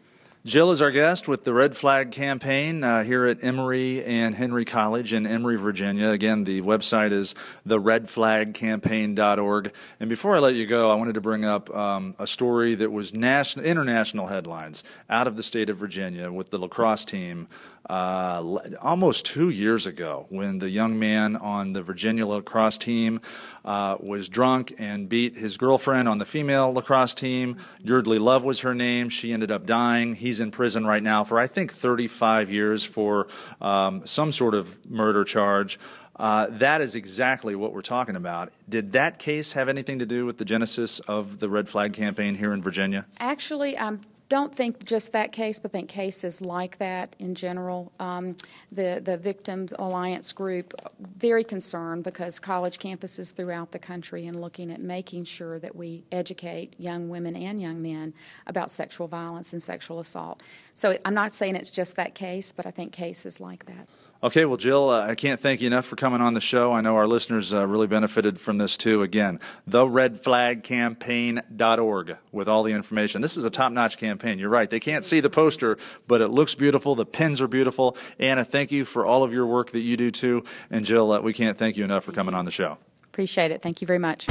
Jill 0.46 0.72
is 0.72 0.82
our 0.82 0.92
guest 0.92 1.30
with 1.30 1.46
the 1.46 1.54
Red 1.54 1.78
Flag 1.78 2.12
campaign 2.12 2.84
uh, 2.84 3.06
here 3.06 3.26
at 3.26 3.42
Emory 3.42 4.04
and 4.04 4.36
Henry 4.36 4.66
College 4.66 5.14
in 5.14 5.26
Emory, 5.26 5.56
Virginia. 5.56 6.10
Again, 6.10 6.44
the 6.44 6.62
website 6.62 7.14
is 7.14 7.34
theredflagcampaign.org. 7.66 9.74
And 10.02 10.10
before 10.10 10.36
I 10.36 10.40
let 10.40 10.56
you 10.56 10.66
go, 10.66 10.92
I 10.92 10.96
wanted 10.96 11.14
to 11.14 11.22
bring 11.22 11.46
up 11.46 11.74
um, 11.74 12.14
a 12.20 12.28
story 12.28 12.76
that 12.76 12.92
was 12.92 13.14
national, 13.14 13.66
international 13.66 14.28
headlines 14.28 14.84
out 15.10 15.28
of 15.28 15.38
the 15.38 15.44
state 15.44 15.70
of 15.70 15.78
Virginia 15.78 16.30
with 16.30 16.50
the 16.50 16.58
lacrosse 16.58 17.06
team 17.06 17.48
uh, 17.90 18.60
almost 18.82 19.26
two 19.26 19.50
years 19.50 19.86
ago 19.86 20.26
when 20.30 20.60
the 20.60 20.70
young 20.70 20.98
man 20.98 21.36
on 21.36 21.74
the 21.74 21.82
Virginia 21.82 22.26
lacrosse 22.26 22.78
team 22.78 23.20
uh, 23.66 23.98
was 24.00 24.30
drunk 24.30 24.74
and 24.80 25.10
beat 25.10 25.36
his 25.36 25.58
girlfriend 25.58 26.08
on 26.08 26.18
the 26.18 26.26
female 26.26 26.74
lacrosse 26.74 27.14
team. 27.14 27.58
Yeardley 27.80 28.20
Love 28.20 28.44
was 28.44 28.62
her 28.62 28.74
name. 28.74 29.10
She 29.10 29.34
ended 29.34 29.52
up 29.52 29.66
dying. 29.66 30.16
He's 30.16 30.40
in 30.40 30.52
prison 30.52 30.86
right 30.86 31.04
now 31.04 31.24
for, 31.24 31.40
I 31.40 31.48
think, 31.48 31.74
35 31.74 32.50
years 32.50 32.84
for 32.86 33.28
um, 33.62 34.06
some 34.06 34.32
sort 34.32 34.54
of 34.54 34.90
murder 34.90 35.24
charge. 35.24 35.80
Uh, 36.16 36.48
that 36.52 36.80
is 36.80 36.96
exactly 36.96 37.56
what 37.56 37.74
we're 37.74 37.82
talking 37.82 38.16
about. 38.16 38.54
Did 38.70 38.92
that 38.92 39.18
case 39.18 39.54
have 39.54 39.68
anything 39.68 40.00
to 40.00 40.06
do 40.06 40.26
with 40.26 40.38
the 40.38 40.46
genesis 40.46 41.00
of 41.02 41.40
the 41.40 41.50
Red 41.50 41.68
Flag 41.68 41.94
campaign 41.94 42.36
here 42.36 42.54
in 42.54 42.62
Virginia? 42.62 43.06
Actually, 43.20 43.76
um, 43.78 44.02
don't 44.30 44.56
think 44.56 44.86
just 44.86 45.12
that 45.12 45.32
case, 45.32 45.60
but 45.60 45.72
think 45.72 45.90
cases 45.90 46.42
like 46.42 46.78
that 46.78 47.16
in 47.20 47.36
general. 47.36 47.92
Um, 48.00 48.36
the 48.72 49.02
the 49.04 49.18
Victims 49.18 49.74
Alliance 49.78 50.32
group 50.34 50.74
very 51.00 51.44
concerned 51.44 52.04
because 52.04 52.40
college 52.40 52.80
campuses 52.80 53.34
throughout 53.34 53.72
the 53.72 53.80
country 53.80 54.26
and 54.26 54.40
looking 54.40 54.72
at 54.72 54.82
making 54.82 55.26
sure 55.26 55.60
that 55.60 55.76
we 55.76 56.04
educate 56.12 56.74
young 56.80 57.10
women 57.10 57.36
and 57.36 57.62
young 57.62 57.82
men 57.82 58.14
about 58.48 58.72
sexual 58.72 59.08
violence 59.08 59.54
and 59.54 59.62
sexual 59.62 60.00
assault. 60.00 60.42
So 60.74 60.98
I'm 61.06 61.14
not 61.14 61.34
saying 61.34 61.56
it's 61.56 61.70
just 61.70 61.96
that 61.96 62.16
case, 62.16 62.52
but 62.52 62.66
I 62.66 62.72
think 62.72 62.94
cases 62.94 63.40
like 63.40 63.66
that. 63.66 63.88
Okay, 64.24 64.46
well, 64.46 64.56
Jill, 64.56 64.90
uh, 64.90 65.06
I 65.06 65.16
can't 65.16 65.38
thank 65.38 65.60
you 65.60 65.68
enough 65.68 65.86
for 65.86 65.98
coming 65.98 66.22
on 66.22 66.34
the 66.34 66.40
show. 66.40 66.72
I 66.72 66.80
know 66.80 66.96
our 66.96 67.08
listeners 67.08 67.54
uh, 67.54 67.68
really 67.68 67.88
benefited 67.88 68.40
from 68.40 68.58
this 68.58 68.78
too. 68.78 69.02
Again, 69.02 69.38
theredflagcampaign.org 69.70 72.18
with 72.32 72.48
all 72.48 72.64
the 72.64 72.72
information. 72.72 73.20
This 73.20 73.36
is 73.36 73.44
a 73.44 73.50
top 73.50 73.74
notch 73.74 73.98
campaign. 73.98 74.40
You're 74.40 74.48
right. 74.48 74.70
They 74.70 74.80
can't 74.80 75.04
see 75.04 75.20
the 75.20 75.30
poster, 75.30 75.78
but 76.08 76.22
it 76.22 76.30
looks 76.30 76.56
beautiful. 76.56 76.96
The 76.96 77.06
pins 77.06 77.42
are 77.42 77.50
beautiful. 77.50 77.98
Anna, 78.18 78.46
thank 78.46 78.72
you 78.72 78.86
for 78.86 79.06
all 79.06 79.26
of 79.26 79.34
your 79.34 79.46
work 79.46 79.72
that 79.72 79.82
you 79.82 79.98
do 79.98 80.10
too. 80.10 80.46
And 80.72 80.86
Jill, 80.86 81.12
uh, 81.12 81.20
we 81.20 81.34
can't 81.34 81.58
thank 81.58 81.76
you 81.76 81.84
enough 81.84 82.06
for 82.06 82.14
coming 82.14 82.34
on 82.34 82.46
the 82.46 82.52
show. 82.52 82.78
Appreciate 83.04 83.52
it. 83.52 83.62
Thank 83.62 83.82
you 83.82 83.88
very 83.88 84.00
much. 84.00 84.30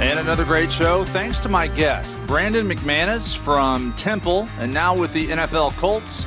And 0.00 0.18
another 0.18 0.46
great 0.46 0.72
show. 0.72 1.04
Thanks 1.04 1.38
to 1.40 1.50
my 1.50 1.66
guest, 1.68 2.18
Brandon 2.26 2.66
McManus 2.66 3.36
from 3.36 3.92
Temple, 3.96 4.48
and 4.58 4.72
now 4.72 4.98
with 4.98 5.12
the 5.12 5.28
NFL 5.28 5.76
Colts, 5.76 6.24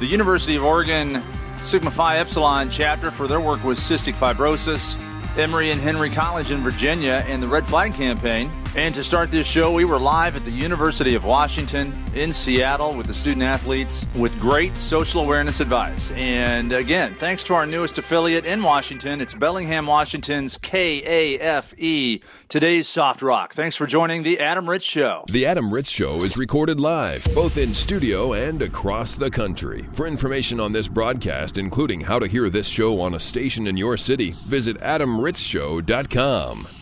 the 0.00 0.06
University 0.06 0.56
of 0.56 0.64
Oregon 0.64 1.22
Sigma 1.64 1.90
Phi 1.90 2.18
Epsilon 2.18 2.68
chapter 2.70 3.10
for 3.10 3.28
their 3.28 3.40
work 3.40 3.62
with 3.64 3.78
cystic 3.78 4.14
fibrosis, 4.14 4.98
Emory 5.38 5.70
and 5.70 5.80
Henry 5.80 6.10
College 6.10 6.50
in 6.50 6.58
Virginia, 6.58 7.24
and 7.28 7.42
the 7.42 7.46
Red 7.46 7.64
Flag 7.66 7.94
Campaign. 7.94 8.50
And 8.74 8.94
to 8.94 9.04
start 9.04 9.30
this 9.30 9.46
show, 9.46 9.70
we 9.70 9.84
were 9.84 9.98
live 9.98 10.34
at 10.34 10.46
the 10.46 10.50
University 10.50 11.14
of 11.14 11.26
Washington 11.26 11.92
in 12.14 12.32
Seattle 12.32 12.94
with 12.94 13.06
the 13.06 13.12
student 13.12 13.42
athletes 13.42 14.06
with 14.16 14.38
great 14.40 14.74
social 14.78 15.22
awareness 15.22 15.60
advice. 15.60 16.10
And 16.12 16.72
again, 16.72 17.12
thanks 17.14 17.44
to 17.44 17.54
our 17.54 17.66
newest 17.66 17.98
affiliate 17.98 18.46
in 18.46 18.62
Washington, 18.62 19.20
it's 19.20 19.34
Bellingham, 19.34 19.86
Washington's 19.86 20.56
KAFE, 20.56 22.22
today's 22.48 22.88
soft 22.88 23.20
rock. 23.20 23.52
Thanks 23.52 23.76
for 23.76 23.86
joining 23.86 24.22
the 24.22 24.40
Adam 24.40 24.70
Ritz 24.70 24.86
Show. 24.86 25.26
The 25.30 25.44
Adam 25.44 25.72
Ritz 25.72 25.90
Show 25.90 26.22
is 26.22 26.38
recorded 26.38 26.80
live, 26.80 27.26
both 27.34 27.58
in 27.58 27.74
studio 27.74 28.32
and 28.32 28.62
across 28.62 29.16
the 29.16 29.30
country. 29.30 29.86
For 29.92 30.06
information 30.06 30.60
on 30.60 30.72
this 30.72 30.88
broadcast, 30.88 31.58
including 31.58 32.00
how 32.00 32.18
to 32.18 32.26
hear 32.26 32.48
this 32.48 32.68
show 32.68 33.02
on 33.02 33.12
a 33.12 33.20
station 33.20 33.66
in 33.66 33.76
your 33.76 33.98
city, 33.98 34.30
visit 34.30 34.78
adamritzshow.com. 34.78 36.81